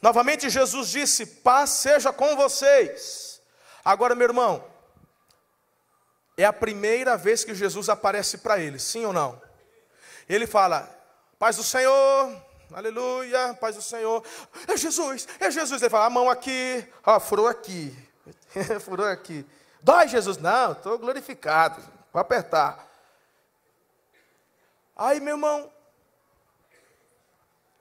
[0.00, 3.42] Novamente Jesus disse: Paz seja com vocês.
[3.84, 4.64] Agora, meu irmão,
[6.34, 9.38] é a primeira vez que Jesus aparece para eles, sim ou não?
[10.26, 10.88] Ele fala:
[11.38, 12.34] Paz do Senhor,
[12.72, 14.24] aleluia, paz do Senhor.
[14.66, 15.82] É Jesus, é Jesus.
[15.82, 18.07] Ele fala: A mão aqui, ó, furou aqui.
[18.80, 19.46] Furou aqui.
[19.82, 20.38] Dói, Jesus?
[20.38, 21.80] Não, estou glorificado.
[22.12, 22.86] Vou apertar.
[24.96, 25.72] Aí, meu irmão,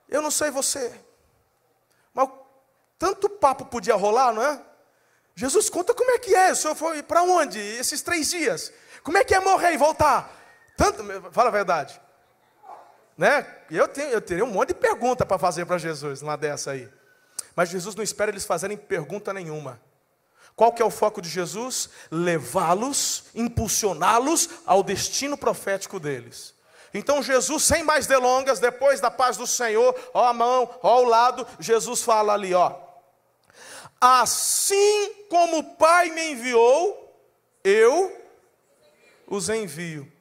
[0.08, 0.94] eu não sei você,
[2.14, 2.30] mas
[3.00, 4.62] tanto papo podia rolar, não é?
[5.36, 6.52] Jesus, conta como é que é.
[6.52, 8.72] O senhor foi para onde esses três dias?
[9.04, 10.32] Como é que é morrer e voltar?
[10.76, 12.00] Tanto, fala a verdade.
[13.18, 13.46] Né?
[13.70, 16.88] Eu, tenho, eu teria um monte de pergunta para fazer para Jesus, numa dessa aí.
[17.56, 19.82] Mas Jesus não espera eles fazerem pergunta nenhuma.
[20.58, 21.88] Qual que é o foco de Jesus?
[22.10, 26.56] Levá-los, impulsioná-los ao destino profético deles.
[26.92, 31.04] Então Jesus, sem mais delongas, depois da paz do Senhor, ó a mão, ó ao
[31.04, 32.76] lado, Jesus fala ali, ó.
[34.02, 37.24] Assim como o Pai me enviou,
[37.64, 38.20] eu
[39.28, 40.12] os envio.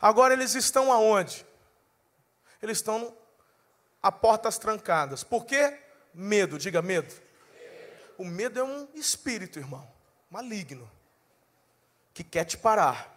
[0.00, 1.46] Agora eles estão aonde?
[2.60, 3.16] Eles estão
[4.02, 5.22] a portas trancadas.
[5.22, 5.78] Por quê?
[6.12, 7.21] Medo, diga medo.
[8.18, 9.88] O medo é um espírito, irmão,
[10.30, 10.90] maligno,
[12.14, 13.12] que quer te parar.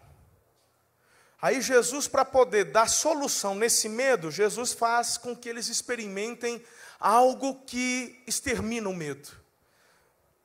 [1.42, 6.64] Aí Jesus, para poder dar solução nesse medo, Jesus faz com que eles experimentem
[7.00, 9.30] algo que extermina o medo.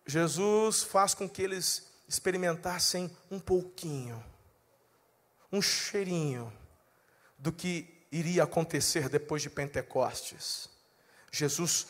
[0.05, 4.23] Jesus faz com que eles experimentassem um pouquinho,
[5.53, 6.53] um cheirinho
[7.39, 10.69] do que iria acontecer depois de Pentecostes.
[11.31, 11.87] Jesus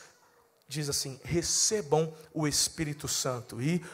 [0.70, 3.60] diz assim: recebam o Espírito Santo.
[3.60, 3.84] E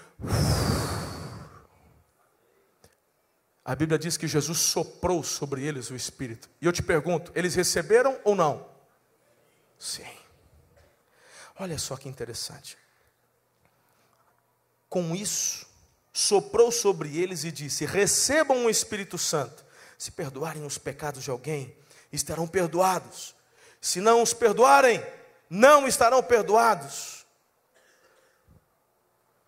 [3.64, 6.50] a Bíblia diz que Jesus soprou sobre eles o Espírito.
[6.60, 8.68] E eu te pergunto: eles receberam ou não?
[9.78, 10.06] Sim.
[11.58, 12.76] Olha só que interessante.
[14.88, 15.66] Com isso,
[16.12, 19.64] soprou sobre eles e disse: recebam o Espírito Santo.
[19.96, 21.74] Se perdoarem os pecados de alguém,
[22.12, 23.34] estarão perdoados.
[23.80, 25.02] Se não os perdoarem,
[25.48, 27.24] não estarão perdoados.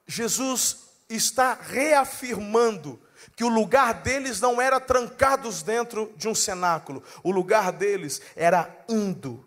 [0.07, 3.01] Jesus está reafirmando
[3.37, 8.69] que o lugar deles não era trancados dentro de um cenáculo, o lugar deles era
[8.89, 9.47] indo.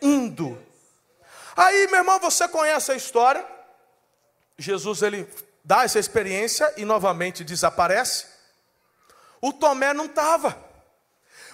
[0.00, 0.60] Indo.
[1.56, 3.46] Aí, meu irmão, você conhece a história?
[4.58, 5.28] Jesus ele
[5.62, 8.26] dá essa experiência e novamente desaparece.
[9.40, 10.63] O Tomé não estava.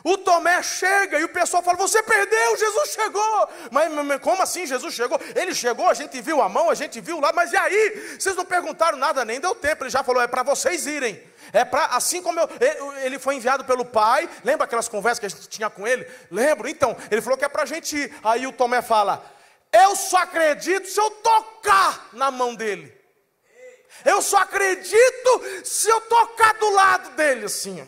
[0.02, 3.48] O Tomé chega e o pessoal fala: Você perdeu, Jesus chegou.
[3.70, 5.20] Mas, mas, como assim Jesus chegou?
[5.34, 8.16] Ele chegou, a gente viu a mão, a gente viu lá, mas e aí?
[8.18, 9.84] Vocês não perguntaram nada, nem deu tempo.
[9.84, 11.22] Ele já falou: É para vocês irem.
[11.52, 12.48] É para, assim como eu,
[13.02, 14.28] ele foi enviado pelo Pai.
[14.44, 16.06] Lembra aquelas conversas que a gente tinha com ele?
[16.30, 16.68] Lembro?
[16.68, 18.14] Então, ele falou que é para a gente ir.
[18.22, 19.24] Aí o Tomé fala:
[19.72, 22.98] Eu só acredito se eu tocar na mão dele.
[24.04, 27.86] Eu só acredito se eu tocar do lado dele, assim.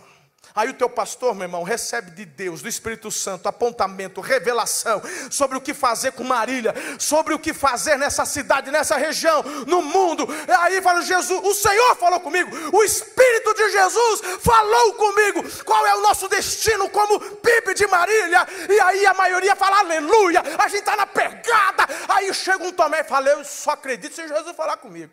[0.54, 5.56] Aí o teu pastor, meu irmão, recebe de Deus, do Espírito Santo, apontamento, revelação sobre
[5.56, 10.26] o que fazer com Marília, sobre o que fazer nessa cidade, nessa região, no mundo.
[10.60, 15.42] Aí fala Jesus, o Senhor falou comigo, o Espírito de Jesus falou comigo.
[15.64, 18.46] Qual é o nosso destino como PIB de Marília?
[18.68, 21.86] E aí a maioria fala aleluia, a gente está na pegada.
[22.08, 25.12] Aí chega um Tomé e fala, eu só acredito se Jesus falar comigo.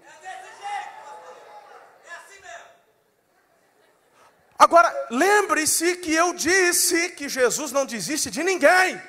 [4.60, 9.02] Agora, lembre-se que eu disse que Jesus não desiste de ninguém.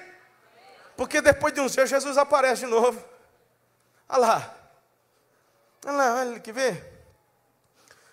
[0.96, 3.04] Porque depois de uns dias Jesus aparece de novo.
[4.08, 4.54] Olha lá.
[5.84, 6.80] Olha lá, olha que vê.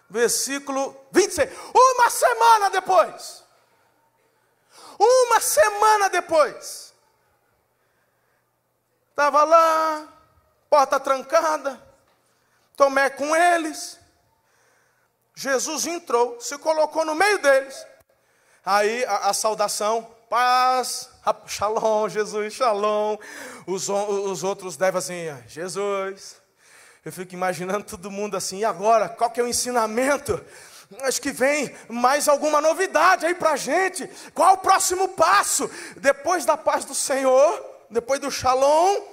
[0.10, 1.52] Versículo 26.
[1.76, 3.44] Uma semana depois.
[4.98, 6.92] Uma semana depois.
[9.12, 10.08] Estava lá,
[10.70, 11.80] porta trancada.
[12.76, 14.00] Tomé com eles.
[15.40, 17.86] Jesus entrou, se colocou no meio deles.
[18.66, 21.12] Aí a, a saudação, paz,
[21.46, 23.20] shalom, Jesus, shalom.
[23.68, 26.38] Os, os outros devem assim, Jesus.
[27.06, 29.08] Eu fico imaginando todo mundo assim, e agora?
[29.08, 30.44] Qual que é o ensinamento?
[31.02, 34.10] Acho que vem mais alguma novidade aí para a gente.
[34.34, 35.70] Qual o próximo passo?
[35.98, 39.04] Depois da paz do Senhor, depois do shalom,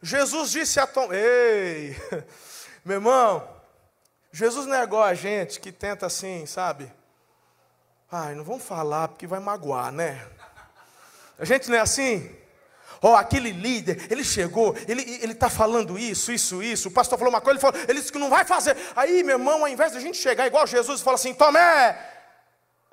[0.00, 1.96] Jesus disse a Tom: Ei,
[2.86, 3.51] meu irmão,
[4.32, 6.90] Jesus negou a gente que tenta assim, sabe?
[8.10, 10.26] Ai, não vamos falar porque vai magoar, né?
[11.38, 12.34] A gente não é assim?
[13.02, 16.88] Ó, oh, aquele líder, ele chegou, ele está falando isso, isso, isso.
[16.88, 18.76] O pastor falou uma coisa, ele, falou, ele disse que não vai fazer.
[18.94, 21.98] Aí, meu irmão, ao invés de a gente chegar igual Jesus e falar assim, Tomé,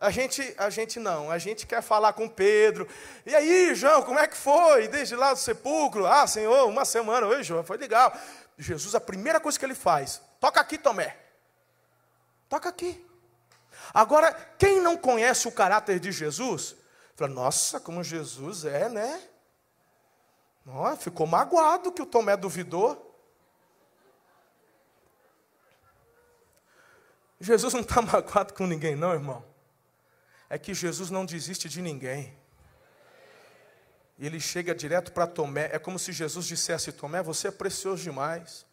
[0.02, 2.88] a gente, a gente não, a gente quer falar com Pedro.
[3.24, 4.88] E aí, João, como é que foi?
[4.88, 6.08] Desde lá do sepulcro?
[6.08, 7.28] Ah, Senhor, uma semana.
[7.28, 8.12] Oi, João, foi legal.
[8.58, 11.29] Jesus, a primeira coisa que ele faz, toca aqui, Tomé.
[12.50, 13.06] Toca aqui.
[13.94, 16.76] Agora, quem não conhece o caráter de Jesus,
[17.16, 19.22] fala, nossa, como Jesus é, né?
[20.66, 23.06] Nossa, ficou magoado que o Tomé duvidou.
[27.40, 29.46] Jesus não está magoado com ninguém, não, irmão.
[30.50, 32.38] É que Jesus não desiste de ninguém.
[34.18, 35.70] E ele chega direto para Tomé.
[35.72, 38.66] É como se Jesus dissesse: Tomé, você é precioso demais.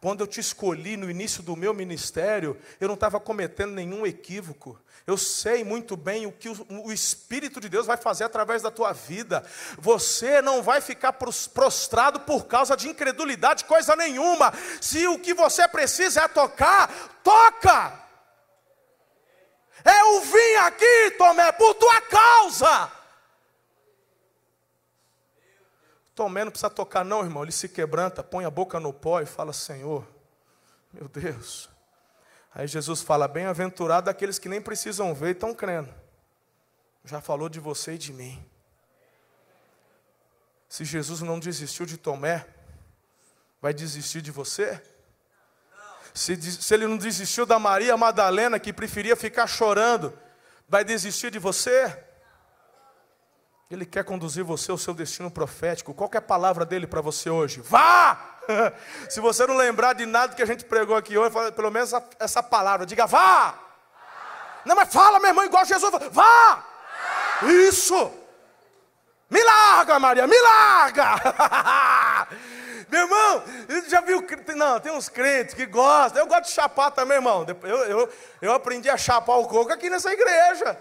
[0.00, 4.80] Quando eu te escolhi no início do meu ministério, eu não estava cometendo nenhum equívoco.
[5.06, 8.92] Eu sei muito bem o que o Espírito de Deus vai fazer através da tua
[8.92, 9.42] vida.
[9.78, 14.52] Você não vai ficar prostrado por causa de incredulidade, coisa nenhuma.
[14.80, 16.92] Se o que você precisa é tocar,
[17.24, 18.08] toca.
[19.84, 22.97] Eu vim aqui, Tomé, por tua causa.
[26.18, 27.44] Tomé não precisa tocar, não, irmão.
[27.44, 30.04] Ele se quebranta, põe a boca no pó e fala: Senhor,
[30.92, 31.70] meu Deus.
[32.52, 35.94] Aí Jesus fala: Bem-aventurado aqueles que nem precisam ver e estão crendo.
[37.04, 38.44] Já falou de você e de mim.
[40.68, 42.44] Se Jesus não desistiu de Tomé,
[43.62, 44.82] vai desistir de você?
[46.12, 50.18] Se, se ele não desistiu da Maria Madalena, que preferia ficar chorando,
[50.68, 52.07] vai desistir de você?
[53.70, 55.92] Ele quer conduzir você ao seu destino profético.
[55.92, 57.60] Qual é a palavra dele para você hoje?
[57.60, 58.18] Vá!
[59.10, 62.08] Se você não lembrar de nada que a gente pregou aqui hoje, pelo menos essa,
[62.18, 63.18] essa palavra, diga vá!
[63.18, 63.58] vá!
[64.64, 65.92] Não, mas fala, meu irmão, igual Jesus.
[65.92, 66.08] Vá!
[66.10, 66.64] vá!
[67.68, 68.10] Isso!
[69.28, 72.26] Me larga, Maria, me larga!
[72.88, 73.42] meu irmão,
[73.86, 74.24] já viu?
[74.56, 76.22] Não, tem uns crentes que gostam.
[76.22, 77.44] Eu gosto de chapar também, irmão.
[77.64, 80.80] Eu, eu, eu aprendi a chapar o coco aqui nessa igreja.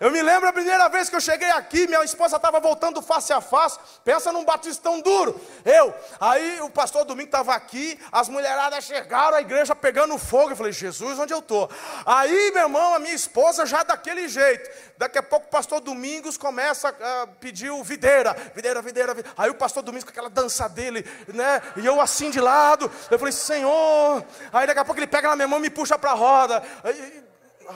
[0.00, 3.32] Eu me lembro a primeira vez que eu cheguei aqui, minha esposa estava voltando face
[3.32, 3.78] a face.
[4.04, 5.40] Pensa num batistão duro.
[5.64, 10.50] Eu, aí o pastor Domingo estava aqui, as mulheradas chegaram, a igreja pegando fogo.
[10.50, 11.68] Eu falei, Jesus, onde eu estou?
[12.06, 14.70] Aí, meu irmão, a minha esposa já daquele jeito.
[14.96, 19.34] Daqui a pouco o pastor Domingos começa a pedir o videira, videira, videira, videira.
[19.36, 21.60] Aí o pastor Domingos com aquela dança dele, né?
[21.76, 22.90] E eu assim de lado.
[23.10, 24.24] Eu falei, Senhor.
[24.52, 26.62] Aí daqui a pouco ele pega na minha mão e me puxa para a roda.
[26.84, 27.24] Aí,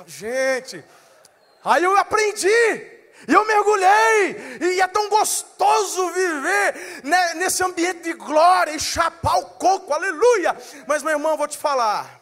[0.06, 0.84] gente.
[1.64, 8.12] Aí eu aprendi, e eu mergulhei, e é tão gostoso viver né, nesse ambiente de
[8.14, 10.56] glória e chapar o coco, aleluia.
[10.88, 12.20] Mas meu irmão, vou te falar,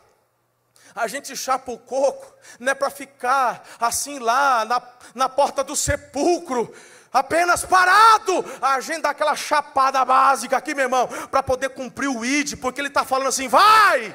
[0.94, 4.82] a gente chapa o coco, não é para ficar assim lá na,
[5.14, 6.74] na porta do sepulcro,
[7.10, 12.24] apenas parado, a gente dá aquela chapada básica aqui, meu irmão, para poder cumprir o
[12.24, 14.14] ID, porque ele está falando assim, vai!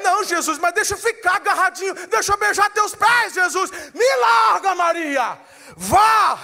[0.00, 3.70] Não, Jesus, mas deixa eu ficar agarradinho, deixa eu beijar teus pés, Jesus.
[3.92, 5.38] Me larga, Maria.
[5.76, 6.38] Vá.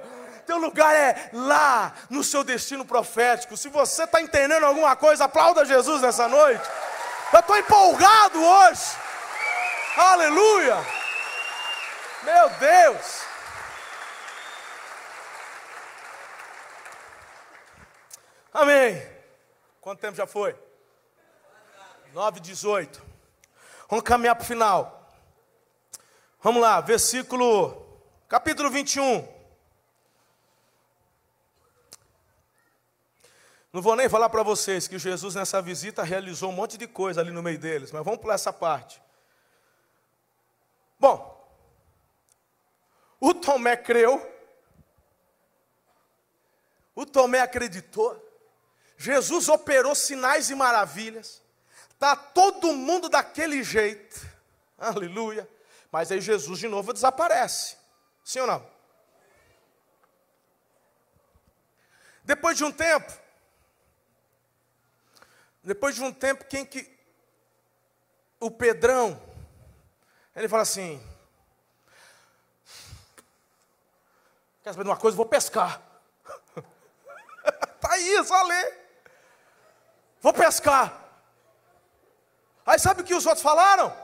[0.46, 3.56] Teu lugar é lá, no seu destino profético.
[3.56, 6.62] Se você está entendendo alguma coisa, aplauda Jesus nessa noite.
[7.32, 8.82] Eu estou empolgado hoje.
[9.96, 10.76] Aleluia.
[12.22, 13.22] Meu Deus.
[18.52, 19.02] Amém.
[19.80, 20.54] Quanto tempo já foi?
[22.14, 23.02] 9, 18.
[23.90, 25.10] Vamos caminhar para o final.
[26.40, 27.84] Vamos lá, versículo,
[28.28, 29.26] capítulo 21.
[33.72, 37.20] Não vou nem falar para vocês que Jesus nessa visita realizou um monte de coisa
[37.20, 39.02] ali no meio deles, mas vamos pular essa parte.
[41.00, 41.52] Bom,
[43.18, 44.24] o Tomé creu,
[46.94, 48.16] o Tomé acreditou,
[48.96, 51.42] Jesus operou sinais e maravilhas,
[51.94, 54.28] Está todo mundo daquele jeito.
[54.78, 55.48] Aleluia.
[55.90, 57.76] Mas aí Jesus de novo desaparece.
[58.22, 58.74] Sim ou não?
[62.24, 63.12] Depois de um tempo,
[65.62, 66.92] depois de um tempo, quem que.
[68.40, 69.22] O Pedrão,
[70.36, 71.02] ele fala assim:
[74.62, 75.16] Quer saber de uma coisa?
[75.16, 75.80] Vou pescar.
[77.76, 78.80] Está aí, só ler.
[80.20, 81.03] Vou pescar.
[82.66, 83.94] Aí sabe o que os outros falaram?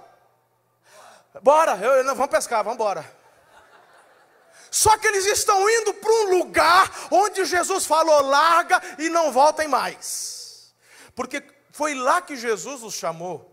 [1.43, 3.21] Bora, eu, eu, vamos pescar, vamos embora.
[4.71, 9.67] Só que eles estão indo para um lugar onde Jesus falou: larga e não voltem
[9.67, 10.75] mais.
[11.15, 11.43] Porque
[11.73, 13.51] foi lá que Jesus os chamou.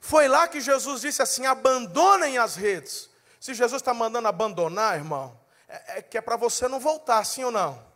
[0.00, 3.10] Foi lá que Jesus disse assim: abandonem as redes.
[3.40, 7.44] Se Jesus está mandando abandonar, irmão, é, é que é para você não voltar, sim
[7.44, 7.91] ou não?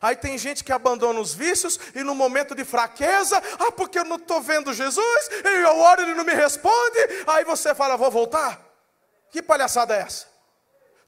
[0.00, 4.04] Aí tem gente que abandona os vícios e no momento de fraqueza, ah, porque eu
[4.04, 6.98] não estou vendo Jesus, e eu oro e ele não me responde.
[7.26, 8.60] Aí você fala, vou voltar.
[9.30, 10.26] Que palhaçada é essa?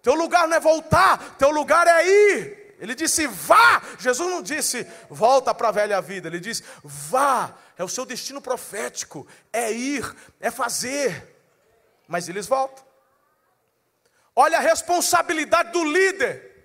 [0.03, 2.59] Teu lugar não é voltar, teu lugar é ir.
[2.81, 3.83] Ele disse, vá.
[3.99, 6.29] Jesus não disse, volta para a velha vida.
[6.29, 7.55] Ele disse, vá.
[7.77, 9.27] É o seu destino profético.
[9.53, 11.37] É ir, é fazer.
[12.07, 12.85] Mas eles voltam.
[14.35, 16.58] Olha a responsabilidade do líder.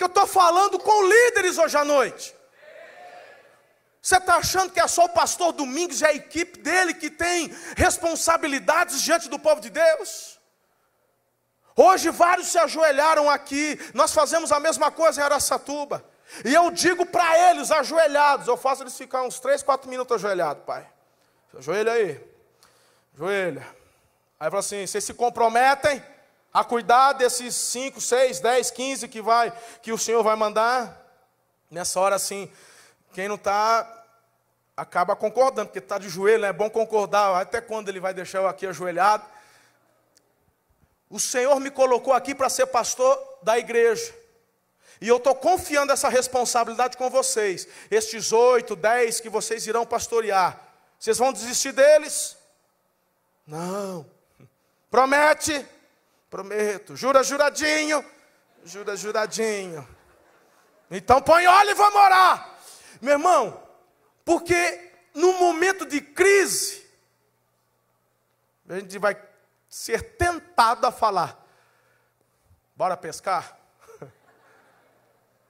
[0.00, 2.34] Porque eu estou falando com líderes hoje à noite.
[4.00, 7.54] Você está achando que é só o pastor Domingos e a equipe dele que tem
[7.76, 10.40] responsabilidades diante do povo de Deus?
[11.76, 16.02] Hoje vários se ajoelharam aqui, nós fazemos a mesma coisa em Araçatuba.
[16.46, 20.64] E eu digo para eles, ajoelhados, eu faço eles ficar uns 3, 4 minutos ajoelhados,
[20.64, 20.88] pai.
[21.58, 22.18] Ajoelha aí.
[23.14, 23.68] Ajoelha.
[24.38, 26.02] Aí fala assim: vocês se comprometem
[26.52, 30.96] a cuidar desses 5, 6, 10, 15 que vai, que o Senhor vai mandar?
[31.70, 32.50] Nessa hora assim,
[33.12, 33.98] quem não está
[34.76, 36.48] acaba concordando, porque está de joelho, né?
[36.48, 39.24] é bom concordar, até quando ele vai deixar eu aqui ajoelhado.
[41.10, 44.14] O Senhor me colocou aqui para ser pastor da igreja.
[45.00, 47.66] E eu estou confiando essa responsabilidade com vocês.
[47.90, 50.60] Estes oito, dez que vocês irão pastorear.
[50.98, 52.36] Vocês vão desistir deles?
[53.46, 54.06] Não.
[54.90, 55.66] Promete?
[56.30, 56.96] Prometo.
[56.96, 58.04] Jura, juradinho?
[58.64, 59.86] Jura, juradinho.
[60.88, 62.56] Então põe óleo e vamos orar.
[63.02, 63.60] Meu irmão,
[64.24, 66.86] porque no momento de crise,
[68.68, 69.20] a gente vai
[69.68, 71.44] ser tentado a falar:
[72.76, 73.58] bora pescar?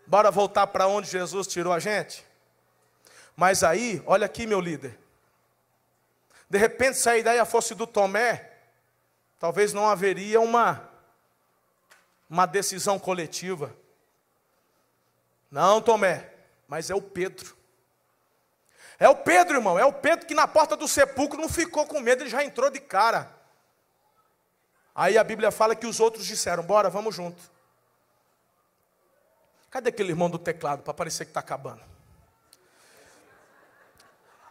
[0.06, 2.26] Bora voltar para onde Jesus tirou a gente?
[3.36, 4.98] Mas aí, olha aqui, meu líder.
[6.48, 8.49] De repente, se a ideia fosse do Tomé,
[9.40, 10.88] talvez não haveria uma,
[12.28, 13.74] uma decisão coletiva.
[15.50, 16.32] Não, Tomé,
[16.68, 17.56] mas é o Pedro.
[18.98, 21.98] É o Pedro, irmão, é o Pedro que na porta do sepulcro não ficou com
[22.00, 23.34] medo, ele já entrou de cara.
[24.94, 27.42] Aí a Bíblia fala que os outros disseram: Bora, vamos junto.
[29.70, 31.80] Cadê aquele irmão do teclado para parecer que está acabando?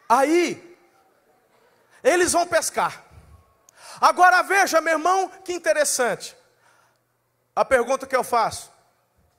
[0.08, 0.78] Aí,
[2.04, 3.09] eles vão pescar.
[4.00, 6.36] Agora veja, meu irmão, que interessante.
[7.56, 8.72] A pergunta que eu faço: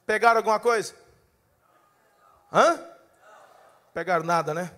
[0.04, 0.94] pegaram alguma coisa?
[2.52, 2.78] Hã?
[3.94, 4.72] Pegaram nada, né?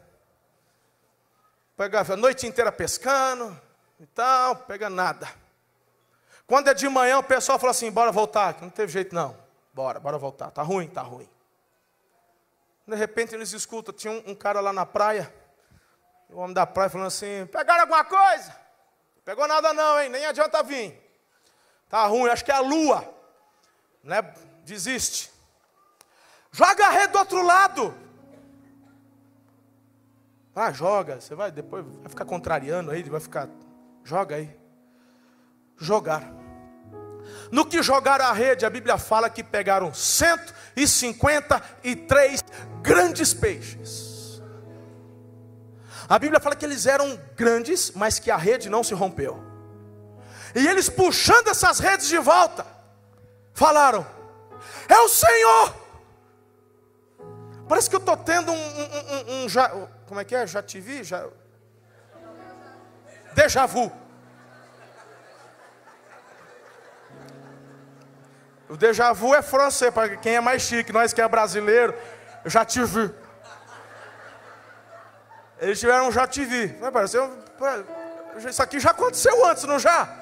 [1.76, 3.60] Pegaram a noite inteira pescando
[3.98, 5.28] e tal, pega nada.
[6.46, 9.36] Quando é de manhã, o pessoal fala assim: bora voltar, que não teve jeito não.
[9.72, 10.50] Bora, bora voltar.
[10.50, 11.28] Tá ruim, tá ruim.
[12.86, 15.32] De repente eles escutam, tinha um, um cara lá na praia,
[16.28, 18.61] o homem da praia falando assim: pegaram alguma coisa?
[19.24, 20.08] Pegou nada não, hein?
[20.08, 21.00] Nem adianta vir.
[21.88, 23.08] Tá ruim, acho que é a lua.
[24.02, 24.20] Né?
[24.64, 25.30] Desiste.
[26.50, 27.94] Joga a rede do outro lado.
[30.54, 31.20] Ah, joga.
[31.20, 33.48] Você vai depois vai ficar contrariando aí, vai ficar.
[34.04, 34.56] Joga aí.
[35.78, 36.32] Jogar.
[37.50, 42.42] No que jogaram a rede, a Bíblia fala que pegaram 153
[42.82, 44.11] grandes peixes.
[46.08, 49.42] A Bíblia fala que eles eram grandes, mas que a rede não se rompeu.
[50.54, 52.66] E eles puxando essas redes de volta,
[53.54, 54.06] falaram:
[54.88, 55.74] É o Senhor.
[57.68, 60.46] Parece que eu estou tendo um, um, um, um, Como é que é?
[60.46, 61.02] Já te vi?
[61.04, 61.26] Já...
[63.34, 63.90] Déjà vu.
[68.68, 71.94] O déjà vu é francês, para quem é mais chique, nós que é brasileiro,
[72.42, 73.10] eu já te vi.
[75.62, 76.76] Eles tiveram um já te vi.
[78.48, 80.12] Isso aqui já aconteceu antes, não já?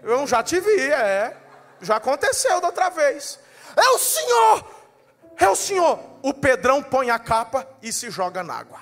[0.00, 1.36] Eu já te vi, é.
[1.80, 3.40] Já aconteceu da outra vez.
[3.76, 4.64] É o Senhor!
[5.36, 5.98] É o Senhor!
[6.22, 8.78] O Pedrão põe a capa e se joga na água.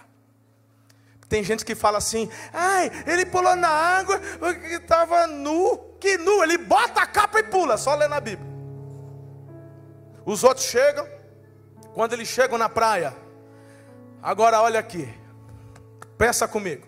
[1.27, 5.79] Tem gente que fala assim, ai, ele pulou na água porque estava nu.
[5.99, 6.43] Que nu?
[6.43, 8.49] Ele bota a capa e pula, só lê na Bíblia.
[10.27, 11.09] Os outros chegam,
[11.95, 13.17] quando eles chegam na praia,
[14.23, 15.18] agora olha aqui,
[16.19, 16.87] pensa comigo.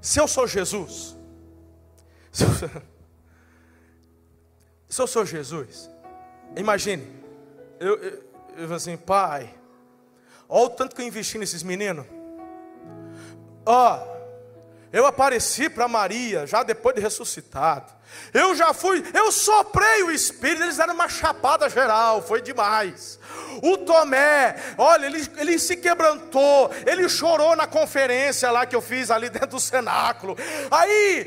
[0.00, 1.16] Se eu sou Jesus,
[2.30, 2.50] se eu,
[4.88, 5.90] se eu sou Jesus,
[6.54, 7.04] imagine,
[7.80, 8.24] eu, eu,
[8.58, 9.52] eu assim, pai,
[10.48, 12.06] olha o tanto que eu investi nesses meninos.
[13.64, 14.12] Ó,
[14.92, 17.92] eu apareci para Maria já depois de ressuscitado.
[18.32, 23.18] Eu já fui, eu soprei o Espírito, eles deram uma chapada geral, foi demais.
[23.62, 29.10] O Tomé, olha, ele, ele se quebrantou, ele chorou na conferência lá que eu fiz
[29.10, 30.36] ali dentro do cenáculo.
[30.70, 31.26] Aí,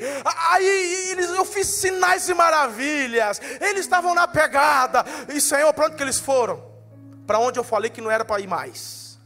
[0.51, 5.05] aí eles, eu fiz sinais e maravilhas, eles estavam na pegada.
[5.29, 6.63] E Senhor, para onde que eles foram?
[7.27, 9.19] Para onde eu falei que não era para ir mais.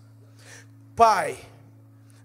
[0.96, 1.38] Pai,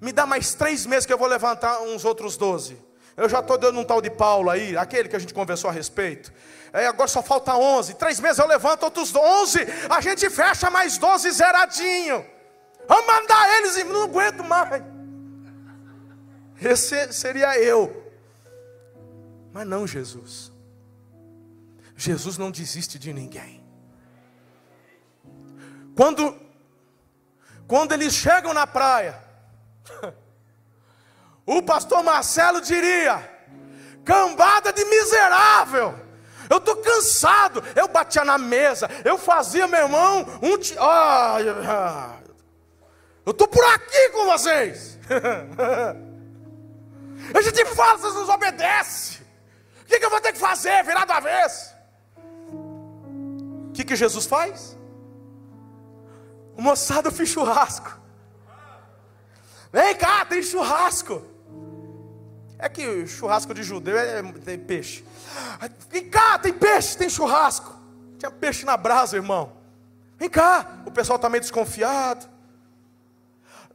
[0.01, 2.76] me dá mais três meses que eu vou levantar uns outros doze.
[3.17, 5.73] Eu já estou dando um tal de Paulo aí, aquele que a gente conversou a
[5.73, 6.33] respeito.
[6.73, 7.95] É, agora só falta 11.
[7.95, 9.61] Três meses eu levanto outros 11.
[9.89, 12.27] A gente fecha mais 12 zeradinho.
[12.89, 14.83] Vamos mandar eles não aguento mais.
[16.61, 18.12] Esse seria eu.
[19.53, 20.53] Mas não Jesus.
[21.97, 23.62] Jesus não desiste de ninguém.
[25.95, 26.37] Quando,
[27.69, 29.23] quando eles chegam na praia,
[31.47, 33.30] O pastor Marcelo diria:
[34.05, 35.95] cambada de miserável,
[36.49, 37.62] Eu estou cansado.
[37.74, 38.88] Eu batia na mesa.
[39.05, 40.59] Eu fazia, meu irmão, um.
[40.59, 40.76] Ti...
[40.78, 41.36] Ah,
[43.24, 44.99] eu estou por aqui com vocês.
[47.34, 49.24] A gente fala, vocês nos obedecem.
[49.80, 50.84] O que, que eu vou ter que fazer?
[50.84, 51.74] Virar da vez.
[52.49, 54.76] O que, que Jesus faz?
[56.57, 57.99] O moçado fiz churrasco.
[59.72, 61.34] Vem cá, tem churrasco.
[62.59, 65.05] É que churrasco de judeu é, tem peixe.
[65.90, 67.74] Vem cá, tem peixe, tem churrasco.
[68.18, 69.52] Tinha peixe na brasa, irmão.
[70.18, 72.28] Vem cá, o pessoal está meio desconfiado.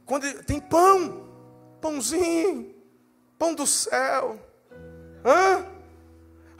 [0.04, 1.28] Quando tem pão,
[1.80, 2.74] pãozinho,
[3.38, 4.38] pão do céu.
[5.24, 5.64] Hã?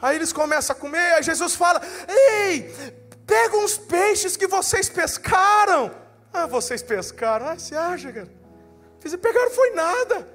[0.01, 2.73] Aí eles começam a comer, aí Jesus fala: Ei,
[3.25, 5.91] pega uns peixes que vocês pescaram.
[6.33, 7.47] Ah, vocês pescaram.
[7.47, 8.29] Ah, você acha, cara?
[9.21, 10.27] Pegaram foi nada.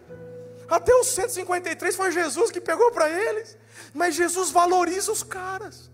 [0.68, 3.56] Até os 153 foi Jesus que pegou para eles.
[3.94, 5.90] Mas Jesus valoriza os caras.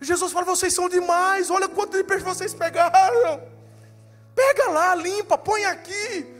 [0.00, 1.50] Jesus fala: vocês são demais.
[1.50, 3.42] Olha quanto de peixe vocês pegaram.
[4.34, 6.36] Pega lá, limpa, põe aqui.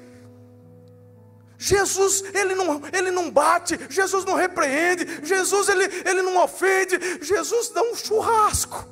[1.59, 7.70] Jesus, ele não, ele não bate, Jesus não repreende, Jesus, ele, ele não ofende, Jesus
[7.70, 8.86] dá um churrasco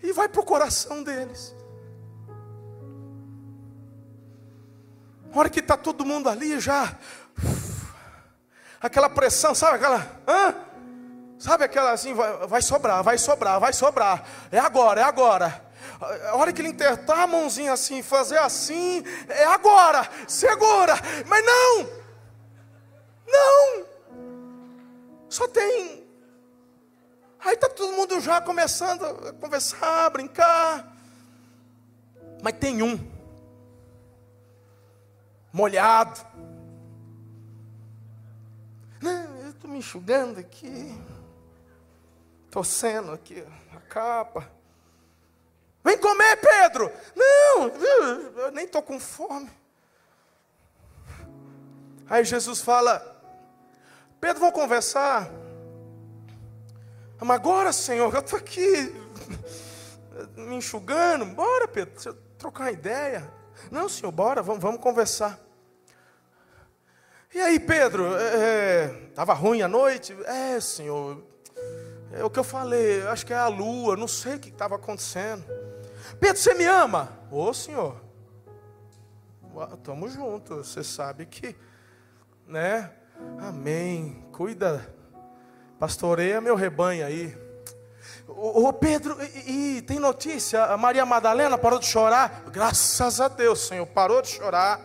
[0.00, 1.54] e vai para o coração deles.
[5.38, 6.96] A hora que está todo mundo ali já,
[8.80, 10.52] aquela pressão, sabe aquela, hã?
[11.38, 15.64] sabe aquela assim, vai, vai sobrar, vai sobrar, vai sobrar, é agora, é agora.
[16.32, 21.88] A hora que ele entertar a mãozinha assim, fazer assim, é agora, segura, mas não,
[23.28, 23.86] não,
[25.28, 26.04] só tem.
[27.44, 30.96] Aí está todo mundo já começando a conversar, a brincar,
[32.42, 33.17] mas tem um
[35.58, 36.20] molhado.
[39.02, 40.96] Não, eu estou me enxugando aqui,
[42.48, 43.44] torcendo aqui
[43.74, 44.48] a capa.
[45.82, 46.92] Vem comer, Pedro.
[47.16, 47.66] Não,
[48.36, 49.50] eu nem estou com fome.
[52.08, 53.20] Aí Jesus fala:
[54.20, 55.28] Pedro, vamos conversar.
[57.20, 58.94] Mas agora, Senhor, eu estou aqui
[60.36, 61.24] me enxugando.
[61.26, 63.28] Bora, Pedro, trocar uma ideia.
[63.72, 65.47] Não, senhor, bora, vamos, vamos conversar.
[67.34, 68.06] E aí, Pedro,
[69.08, 70.16] estava é, é ruim a noite?
[70.24, 71.22] É, senhor,
[72.10, 74.76] é o que eu falei, acho que é a lua, não sei o que estava
[74.76, 75.44] acontecendo.
[76.18, 77.12] Pedro, você me ama?
[77.30, 78.00] Ô, senhor,
[79.74, 81.54] estamos juntos, você sabe que,
[82.46, 82.90] né?
[83.38, 84.94] Amém, cuida,
[85.78, 87.36] pastoreia meu rebanho aí.
[88.26, 90.64] Ô Pedro, e, e, tem notícia?
[90.64, 92.44] A Maria Madalena parou de chorar?
[92.50, 94.80] Graças a Deus, Senhor, parou de chorar.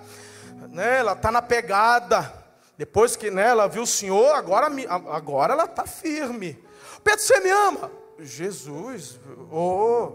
[0.69, 2.43] Né, ela está na pegada.
[2.77, 6.63] Depois que né, ela viu o Senhor, agora, agora ela está firme.
[7.03, 7.91] Pedro, você me ama?
[8.19, 9.19] Jesus,
[9.51, 10.13] oh,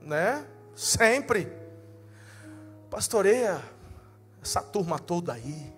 [0.00, 0.46] né?
[0.74, 1.52] Sempre.
[2.90, 3.60] Pastoreia
[4.42, 5.72] essa turma toda aí.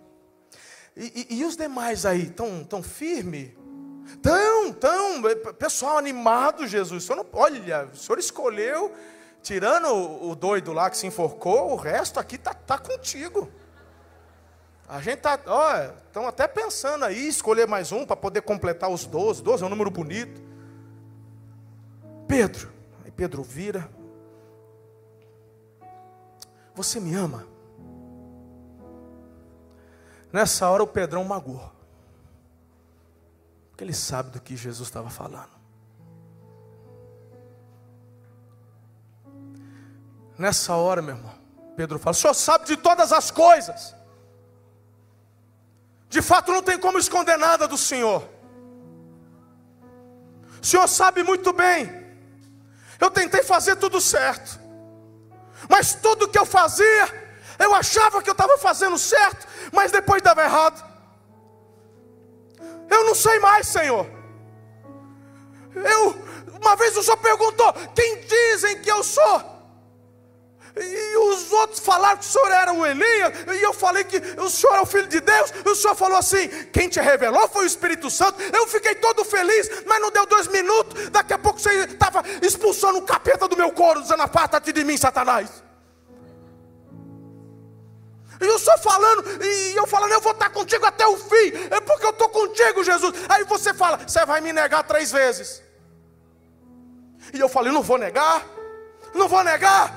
[0.96, 3.56] E, e, e os demais aí, estão tão firme?
[4.22, 5.22] Tão, tão,
[5.58, 7.08] pessoal animado, Jesus.
[7.08, 8.94] O não, olha, o senhor escolheu,
[9.42, 13.50] tirando o, doido lá que se enforcou, o resto aqui tá, tá contigo.
[14.88, 19.04] A gente tá, ó, estão até pensando aí, escolher mais um para poder completar os
[19.04, 19.42] 12.
[19.42, 20.40] 12 é um número bonito.
[22.28, 22.72] Pedro,
[23.04, 23.88] aí Pedro vira.
[26.74, 27.46] Você me ama?
[30.32, 31.75] Nessa hora o Pedrão magoou.
[33.76, 35.50] Porque ele sabe do que Jesus estava falando.
[40.38, 41.34] Nessa hora, meu irmão,
[41.76, 43.94] Pedro fala: O senhor sabe de todas as coisas.
[46.08, 48.26] De fato, não tem como esconder nada do Senhor.
[50.62, 52.16] O Senhor sabe muito bem.
[52.98, 54.58] Eu tentei fazer tudo certo.
[55.68, 60.42] Mas tudo que eu fazia, eu achava que eu estava fazendo certo, mas depois dava
[60.42, 60.95] errado.
[62.90, 64.06] Eu não sei mais, Senhor.
[65.74, 66.16] Eu,
[66.60, 69.56] uma vez o Senhor perguntou: quem dizem que eu sou?
[70.78, 74.50] E os outros falaram que o Senhor era o Elias, e eu falei que o
[74.50, 77.64] Senhor é o Filho de Deus, e o Senhor falou assim: quem te revelou foi
[77.64, 78.42] o Espírito Santo.
[78.42, 82.98] Eu fiquei todo feliz, mas não deu dois minutos, daqui a pouco você estava expulsando
[82.98, 85.65] o capeta do meu couro, dizendo: aparta-te de mim, Satanás.
[88.40, 91.80] E o Senhor falando, e eu falando, eu vou estar contigo até o fim, é
[91.80, 93.14] porque eu estou contigo, Jesus.
[93.28, 95.62] Aí você fala, você vai me negar três vezes.
[97.32, 98.44] E eu falei, não vou negar,
[99.14, 99.92] não vou negar.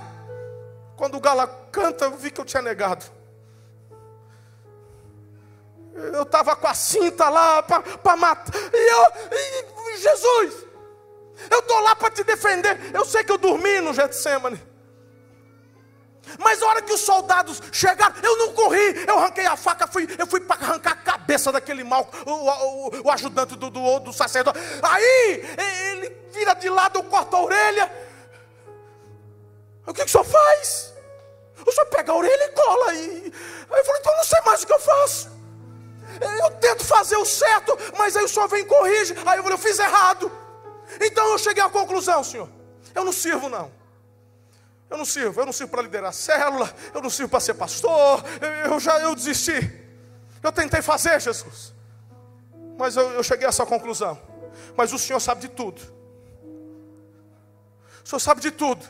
[0.96, 3.06] Quando o galo canta, eu vi que eu tinha negado.
[6.14, 8.54] Eu estava com a cinta lá para matar.
[8.74, 10.66] E eu, e, Jesus,
[11.50, 12.94] eu estou lá para te defender.
[12.94, 14.69] Eu sei que eu dormi no Getsemane.
[16.38, 20.08] Mas a hora que os soldados chegaram, eu não corri, eu arranquei a faca, fui,
[20.18, 24.14] eu fui para arrancar a cabeça daquele mal, o, o, o ajudante do, do, do,
[24.14, 24.60] sacerdote.
[24.82, 25.44] Aí
[25.94, 27.92] ele vira de lado, corta a orelha.
[29.88, 30.94] O que, que o senhor faz?
[31.66, 32.94] O senhor pega a orelha e cola.
[32.94, 33.34] E...
[33.72, 35.40] Aí eu falei, então eu não sei mais o que eu faço.
[36.22, 39.14] Eu tento fazer o certo, mas aí o senhor vem e corrige.
[39.26, 40.32] Aí eu falei, eu fiz errado.
[41.02, 42.50] Então eu cheguei à conclusão, senhor.
[42.94, 43.79] Eu não sirvo, não.
[44.90, 48.24] Eu não sirvo, eu não sirvo para liderar célula, eu não sirvo para ser pastor,
[48.42, 49.88] eu, eu, já eu desisti.
[50.42, 51.74] Eu tentei fazer, Jesus.
[52.78, 54.20] Mas eu, eu cheguei a essa conclusão.
[54.76, 55.82] Mas o Senhor sabe de tudo.
[58.04, 58.84] O Senhor sabe de tudo.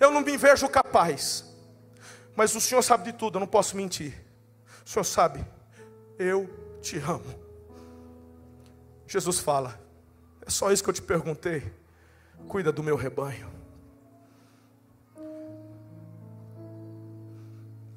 [0.00, 1.44] Eu não me vejo capaz.
[2.34, 4.14] Mas o Senhor sabe de tudo, eu não posso mentir.
[4.86, 5.44] O Senhor sabe
[6.18, 6.48] eu
[6.80, 7.48] te amo.
[9.06, 9.78] Jesus fala:
[10.46, 11.70] É só isso que eu te perguntei.
[12.48, 13.57] Cuida do meu rebanho.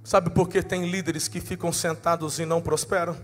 [0.04, 3.16] Sabe por que tem líderes que ficam sentados e não prosperam?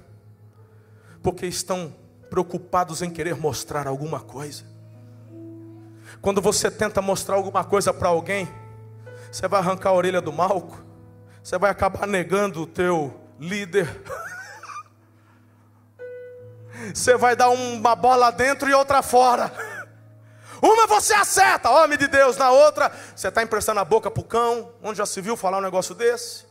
[1.24, 1.94] Porque estão
[2.30, 4.64] preocupados em querer mostrar alguma coisa.
[6.22, 8.48] Quando você tenta mostrar alguma coisa para alguém,
[9.32, 10.84] você vai arrancar a orelha do malco,
[11.44, 13.88] você vai acabar negando o teu líder.
[16.94, 19.52] Você vai dar uma bola dentro e outra fora.
[20.62, 24.24] Uma você acerta, homem de Deus, na outra você está emprestando a boca para o
[24.24, 24.72] cão.
[24.82, 26.47] Onde já se viu falar um negócio desse?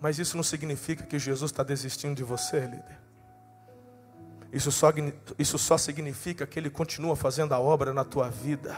[0.00, 2.98] Mas isso não significa que Jesus está desistindo de você, líder.
[4.52, 4.90] Isso só,
[5.38, 8.76] isso só significa que Ele continua fazendo a obra na tua vida.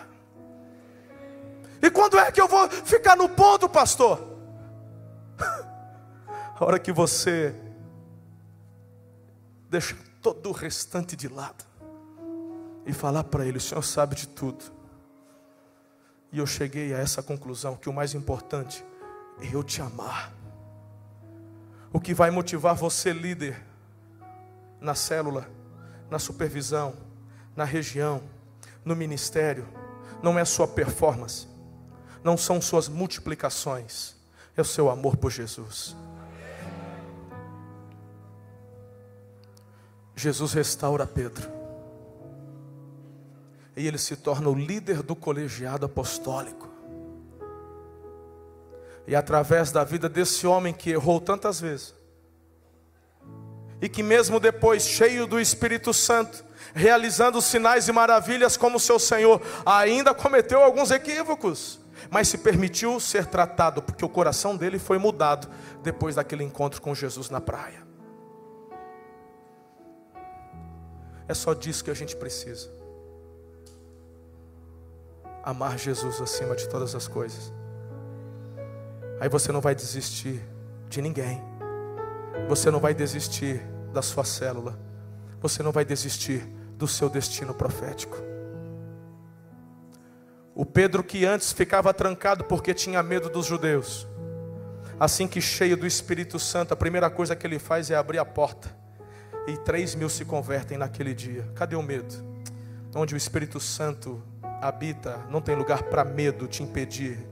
[1.81, 4.21] E quando é que eu vou ficar no ponto, pastor?
[6.59, 7.55] A hora que você
[9.69, 11.65] deixa todo o restante de lado
[12.85, 14.65] e falar para Ele: O Senhor sabe de tudo.
[16.31, 18.85] E eu cheguei a essa conclusão: que o mais importante
[19.41, 20.42] é eu te amar.
[21.93, 23.63] O que vai motivar você, líder,
[24.81, 25.49] na célula,
[26.11, 26.95] na supervisão,
[27.55, 28.23] na região,
[28.85, 29.69] no ministério,
[30.23, 31.47] não é sua performance,
[32.25, 34.15] não são suas multiplicações,
[34.57, 35.95] é o seu amor por Jesus.
[40.17, 41.51] Jesus restaura Pedro.
[43.77, 46.72] E ele se torna o líder do colegiado apostólico.
[49.07, 51.95] E através da vida desse homem que errou tantas vezes,
[53.81, 59.43] e que mesmo depois, cheio do Espírito Santo, realizando sinais e maravilhas como seu Senhor,
[59.67, 65.49] ainda cometeu alguns equívocos, mas se permitiu ser tratado, porque o coração dele foi mudado
[65.83, 67.83] depois daquele encontro com Jesus na praia.
[71.27, 72.71] É só disso que a gente precisa.
[75.43, 77.53] Amar Jesus acima de todas as coisas.
[79.23, 80.43] Aí você não vai desistir
[80.89, 81.41] de ninguém.
[82.49, 83.63] Você não vai desistir
[83.93, 84.77] da sua célula.
[85.41, 86.41] Você não vai desistir
[86.77, 88.17] do seu destino profético.
[90.57, 94.09] O Pedro que antes ficava trancado porque tinha medo dos judeus.
[94.99, 98.25] Assim que cheio do Espírito Santo, a primeira coisa que ele faz é abrir a
[98.25, 98.77] porta
[99.47, 101.49] e três mil se convertem naquele dia.
[101.55, 102.13] Cadê o medo?
[102.93, 104.21] Onde o Espírito Santo
[104.61, 107.31] habita, não tem lugar para medo te impedir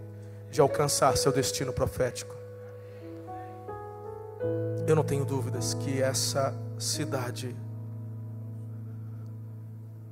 [0.50, 2.34] de alcançar seu destino profético.
[4.86, 7.54] Eu não tenho dúvidas que essa cidade,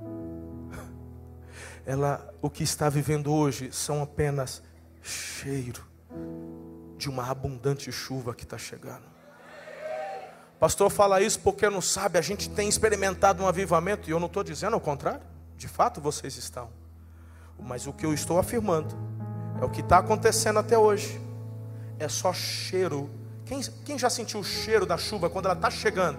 [1.85, 4.63] ela, o que está vivendo hoje são apenas
[5.03, 5.83] cheiro
[6.97, 9.09] de uma abundante chuva que está chegando.
[10.61, 14.27] Pastor fala isso porque não sabe, a gente tem experimentado um avivamento, e eu não
[14.27, 15.23] estou dizendo o contrário,
[15.57, 16.71] de fato vocês estão.
[17.59, 18.97] Mas o que eu estou afirmando
[19.61, 21.21] é o que está acontecendo até hoje.
[21.99, 23.11] É só cheiro.
[23.45, 26.19] Quem, quem já sentiu o cheiro da chuva quando ela está chegando?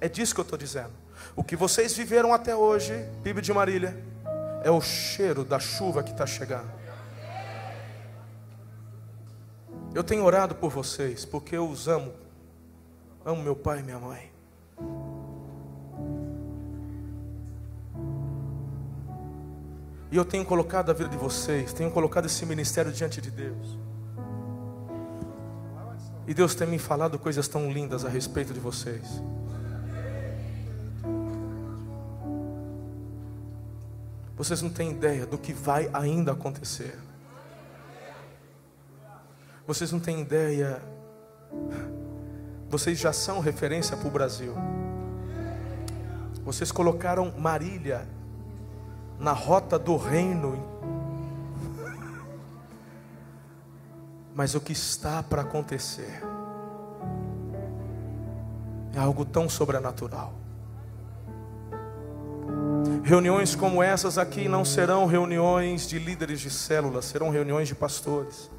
[0.00, 0.92] É disso que eu estou dizendo.
[1.34, 3.96] O que vocês viveram até hoje, Bíblia de Marília,
[4.62, 6.70] é o cheiro da chuva que está chegando.
[9.94, 12.12] Eu tenho orado por vocês, porque eu os amo
[13.26, 14.30] Amo meu pai e minha mãe.
[20.10, 23.78] E eu tenho colocado a vida de vocês, tenho colocado esse ministério diante de Deus.
[26.26, 29.22] E Deus tem me falado coisas tão lindas a respeito de vocês.
[34.36, 36.98] Vocês não têm ideia do que vai ainda acontecer.
[39.66, 40.82] Vocês não têm ideia.
[42.68, 44.54] Vocês já são referência para o Brasil.
[46.44, 48.06] Vocês colocaram Marília
[49.18, 50.62] na rota do reino.
[54.34, 56.22] Mas o que está para acontecer
[58.94, 60.32] é algo tão sobrenatural.
[63.02, 68.50] Reuniões como essas aqui não serão reuniões de líderes de células, serão reuniões de pastores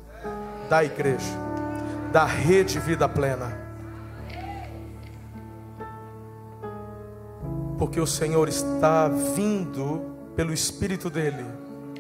[0.70, 1.26] da igreja,
[2.12, 3.58] da rede Vida Plena.
[7.78, 11.44] Porque o Senhor está vindo pelo Espírito dele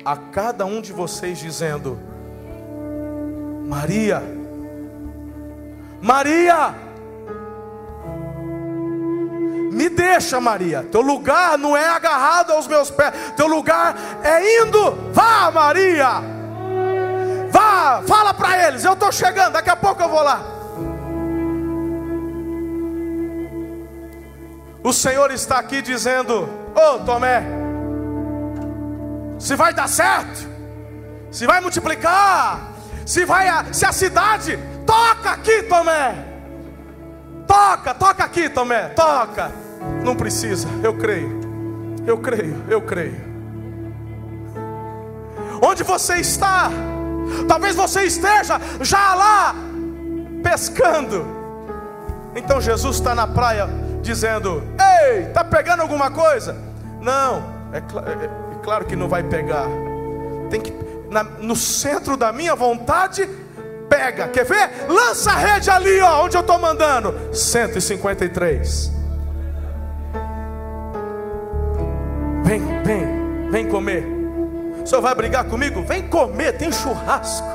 [0.06, 2.00] a cada um de vocês dizendo:
[3.68, 4.22] Maria,
[6.00, 6.76] Maria,
[9.72, 10.88] me deixa, Maria.
[10.92, 13.12] Teu lugar não é agarrado aos meus pés.
[13.36, 15.12] Teu lugar é indo.
[15.12, 16.22] Vá, Maria.
[17.50, 18.86] Vá, fala para eles.
[18.86, 19.54] Eu estou chegando.
[19.54, 20.42] Daqui a pouco eu vou lá.
[24.84, 27.67] O Senhor está aqui dizendo: Ô oh, Tomé,
[29.40, 30.48] se vai dar certo,
[31.32, 32.72] se vai multiplicar,
[33.06, 36.26] se vai a, se a cidade toca aqui, Tomé.
[37.48, 39.52] Toca, toca aqui, Tomé, toca.
[40.04, 41.38] Não precisa, eu creio.
[42.06, 43.28] Eu creio, eu creio.
[45.62, 46.70] Onde você está?
[47.48, 49.56] Talvez você esteja já lá
[50.44, 51.26] pescando.
[52.36, 53.68] Então Jesus está na praia
[54.02, 56.56] dizendo: Ei, está pegando alguma coisa?
[57.02, 59.66] Não, é, é, é, claro que não vai pegar.
[60.50, 60.74] Tem que
[61.10, 63.26] na, no centro da minha vontade
[63.88, 64.28] pega.
[64.28, 64.70] Quer ver?
[64.90, 67.34] Lança a rede ali, ó, onde eu estou mandando.
[67.34, 68.92] 153.
[72.44, 74.06] Vem, vem, vem comer.
[74.84, 75.82] O senhor vai brigar comigo?
[75.84, 77.48] Vem comer, tem churrasco.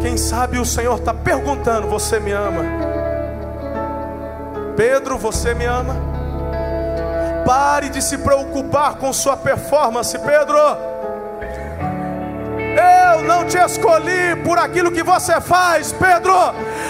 [0.00, 2.64] Quem sabe o Senhor está perguntando: Você me ama?
[4.76, 6.11] Pedro, você me ama?
[7.44, 10.58] Pare de se preocupar com sua performance, Pedro.
[13.14, 16.34] Eu não te escolhi por aquilo que você faz, Pedro.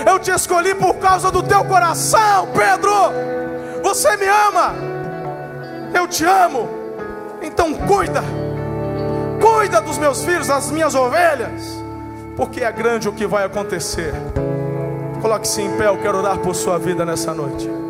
[0.07, 2.93] Eu te escolhi por causa do teu coração, Pedro.
[3.83, 4.93] Você me ama
[5.95, 6.69] eu te amo.
[7.43, 8.23] Então cuida,
[9.41, 11.63] cuida dos meus filhos, das minhas ovelhas,
[12.37, 14.13] porque é grande o que vai acontecer.
[15.21, 17.82] Coloque-se em pé, eu quero orar por sua vida nessa noite.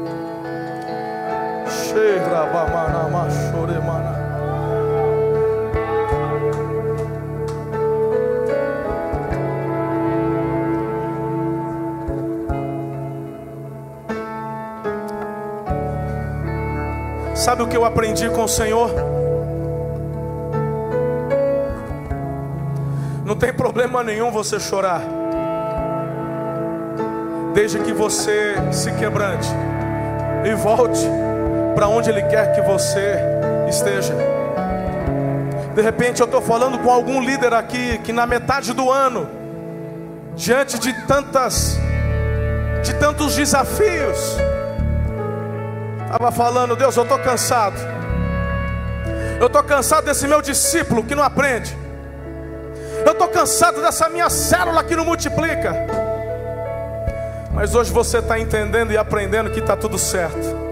[17.34, 18.90] Sabe o que eu aprendi com o Senhor?
[23.26, 25.02] Não tem problema nenhum você chorar,
[27.52, 29.48] desde que você se quebrante
[30.44, 31.04] e volte
[31.74, 33.16] para onde Ele quer que você
[33.68, 34.14] esteja.
[35.74, 39.28] De repente eu estou falando com algum líder aqui que na metade do ano,
[40.34, 41.78] diante de tantas,
[42.82, 44.36] de tantos desafios,
[46.12, 47.74] Estava falando, Deus, eu estou cansado.
[49.40, 51.74] Eu estou cansado desse meu discípulo que não aprende.
[53.06, 55.74] Eu estou cansado dessa minha célula que não multiplica.
[57.54, 60.71] Mas hoje você está entendendo e aprendendo que está tudo certo.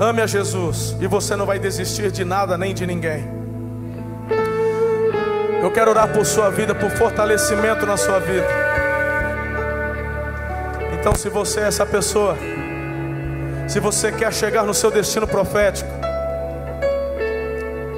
[0.00, 3.24] Ame a Jesus e você não vai desistir de nada nem de ninguém.
[5.62, 8.46] Eu quero orar por sua vida, por fortalecimento na sua vida.
[10.98, 12.36] Então, se você é essa pessoa
[13.66, 15.90] se você quer chegar no seu destino profético,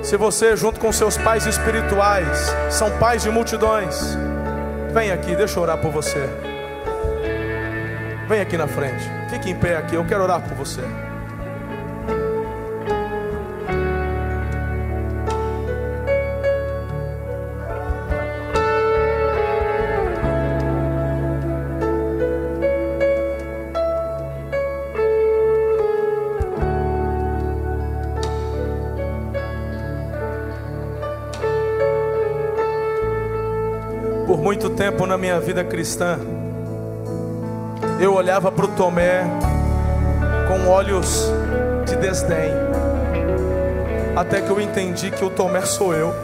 [0.03, 4.17] se você, junto com seus pais espirituais, são pais de multidões,
[4.93, 6.29] vem aqui, deixa eu orar por você.
[8.29, 10.83] Vem aqui na frente, fique em pé aqui, eu quero orar por você.
[35.37, 36.19] Minha vida cristã,
[38.01, 39.25] eu olhava para o Tomé
[40.49, 41.31] com olhos
[41.85, 42.53] de desdém,
[44.15, 46.15] até que eu entendi que o Tomé sou eu.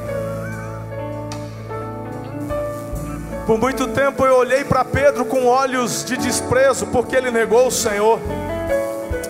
[3.46, 7.70] Por muito tempo eu olhei para Pedro com olhos de desprezo, porque ele negou o
[7.70, 8.18] Senhor,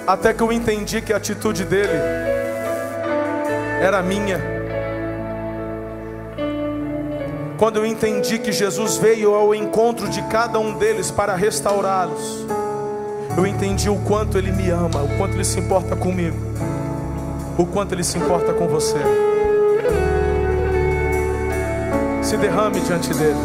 [0.07, 1.99] até que eu entendi que a atitude dele
[3.81, 4.52] era minha.
[7.63, 12.45] Quando eu entendi que Jesus veio ao encontro de cada um deles para restaurá-los,
[13.39, 16.37] eu entendi o quanto Ele me ama, o quanto Ele se importa comigo,
[17.57, 18.99] o quanto Ele se importa com você.
[22.21, 23.39] Se derrame diante dele,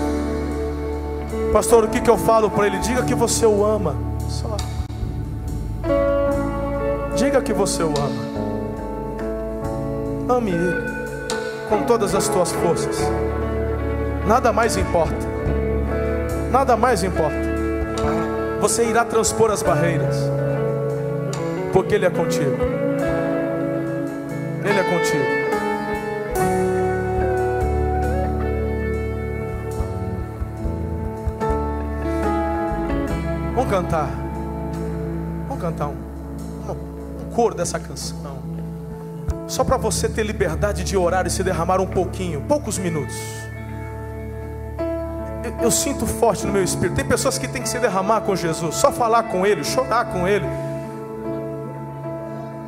[1.53, 1.83] pastor.
[1.83, 2.79] O que, que eu falo para ele?
[2.79, 3.95] Diga que você o ama,
[4.27, 4.57] só.
[7.15, 8.25] Diga que você o ama.
[10.27, 10.97] Ame Ele
[11.69, 13.26] com todas as tuas forças.
[14.27, 15.15] Nada mais importa.
[16.51, 17.37] Nada mais importa.
[18.59, 20.17] Você irá transpor as barreiras,
[21.71, 22.57] porque Ele é contigo.
[24.65, 25.23] Ele é contigo.
[33.55, 34.09] Vamos cantar.
[35.47, 35.95] Vamos cantar um,
[36.69, 38.17] um, coro dessa canção.
[39.47, 43.46] Só para você ter liberdade de orar e se derramar um pouquinho, poucos minutos.
[45.61, 46.95] Eu, sinto forte no meu espírito.
[46.95, 50.27] Tem pessoas que têm que se derramar com Jesus, só falar com Ele, chorar com
[50.27, 50.45] Ele.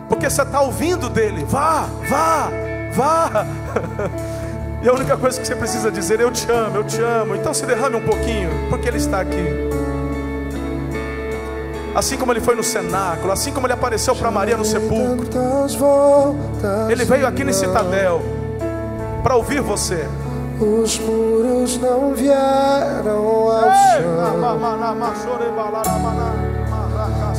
[0.08, 1.46] Porque você está ouvindo dele.
[1.48, 2.50] Vá, vá,
[2.94, 3.46] vá.
[4.82, 7.36] E a única coisa que você precisa dizer, eu te amo, eu te amo.
[7.36, 9.70] Então se derrame um pouquinho, porque Ele está aqui.
[11.94, 15.28] Assim como ele foi no cenáculo, assim como ele apareceu para Maria no sepulcro.
[16.90, 18.22] Ele veio aqui nesse citadel
[19.24, 20.08] para ouvir você.
[20.60, 24.40] Os muros não vieram ao chão.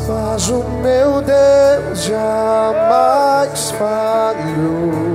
[0.08, 5.09] Mas o meu Deus jamais falhou.